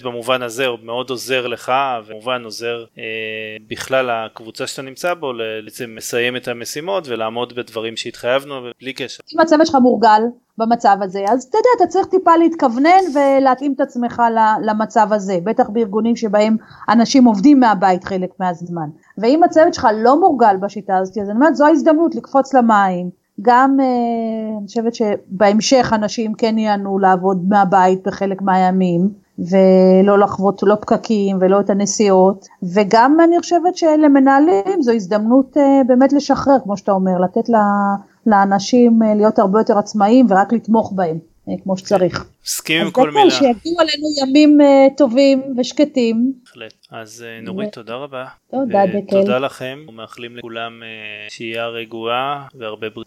והצוות 0.00 0.12
במובן 0.12 0.42
הזה 0.42 0.66
הוא 0.66 0.78
מאוד 0.82 1.10
עוזר 1.10 1.46
לך 1.46 1.72
וכמובן 2.06 2.44
עוזר 2.44 2.84
אה, 2.98 3.04
בכלל 3.70 4.10
הקבוצה 4.10 4.66
שאתה 4.66 4.82
נמצא 4.82 5.14
בו 5.14 5.32
בעצם 5.64 5.94
לסיים 5.96 6.36
את 6.36 6.48
המשימות 6.48 7.08
ולעמוד 7.08 7.52
בדברים 7.56 7.96
שהתחייבנו 7.96 8.54
בלי 8.80 8.92
קשר. 8.92 9.22
אם 9.34 9.40
הצוות 9.40 9.66
שלך 9.66 9.76
מורגל 9.82 10.22
במצב 10.58 10.96
הזה 11.02 11.24
אז 11.28 11.44
אתה 11.44 11.58
יודע 11.58 11.68
אתה 11.76 11.86
צריך 11.86 12.06
טיפה 12.06 12.36
להתכוונן 12.36 13.00
ולהתאים 13.14 13.72
את 13.72 13.80
עצמך 13.80 14.22
למצב 14.62 15.12
הזה 15.12 15.38
בטח 15.44 15.68
בארגונים 15.68 16.16
שבהם 16.16 16.56
אנשים 16.88 17.24
עובדים 17.24 17.60
מהבית 17.60 18.04
חלק 18.04 18.30
מהזמן. 18.40 18.88
ואם 19.18 19.42
הצוות 19.42 19.74
שלך 19.74 19.88
לא 20.04 20.20
מורגל 20.20 20.56
בשיטה 20.60 20.98
הזאת 20.98 21.18
אז 21.18 21.28
אני 21.30 21.36
אומרת 21.36 21.56
זו 21.56 21.66
ההזדמנות 21.66 22.14
לקפוץ 22.14 22.54
למים. 22.54 23.20
גם 23.42 23.76
אה, 23.80 24.58
אני 24.58 24.66
חושבת 24.66 24.94
שבהמשך 24.94 25.92
אנשים 25.94 26.34
כן 26.34 26.58
יענו 26.58 26.98
לעבוד 26.98 27.44
מהבית 27.48 28.02
בחלק 28.06 28.42
מהימים 28.42 29.08
ולא 29.40 30.18
לחוות 30.18 30.62
לא 30.62 30.74
פקקים 30.74 31.38
ולא 31.40 31.60
את 31.60 31.70
הנסיעות 31.70 32.46
וגם 32.74 33.16
אני 33.24 33.40
חושבת 33.40 33.76
שלמנהלים 33.76 34.82
זו 34.82 34.92
הזדמנות 34.92 35.56
אה, 35.56 35.80
באמת 35.86 36.12
לשחרר 36.12 36.56
כמו 36.64 36.76
שאתה 36.76 36.92
אומר 36.92 37.18
לתת 37.24 37.48
לאנשים 38.26 39.02
אה, 39.02 39.14
להיות 39.14 39.38
הרבה 39.38 39.60
יותר 39.60 39.78
עצמאיים 39.78 40.26
ורק 40.30 40.52
לתמוך 40.52 40.92
בהם 40.94 41.18
כמו 41.62 41.76
שצריך. 41.76 42.24
מסכים 42.44 42.86
עם 42.86 42.90
כל 42.90 43.10
מילה. 43.10 43.26
אז 43.26 43.32
שיגיעו 43.32 43.80
עלינו 43.80 44.06
ימים 44.22 44.58
טובים 44.96 45.42
ושקטים. 45.58 46.32
בהחלט. 46.44 46.74
אז 46.90 47.24
נורית 47.42 47.72
תודה 47.72 47.94
רבה. 47.94 48.24
תודה 48.50 48.86
דקל. 48.86 49.20
תודה 49.20 49.38
לכם. 49.38 49.78
ומאחלים 49.88 50.36
לכולם 50.36 50.82
שהייה 51.28 51.66
רגועה 51.66 52.46
והרבה 52.54 52.90
בריאות. 52.90 53.06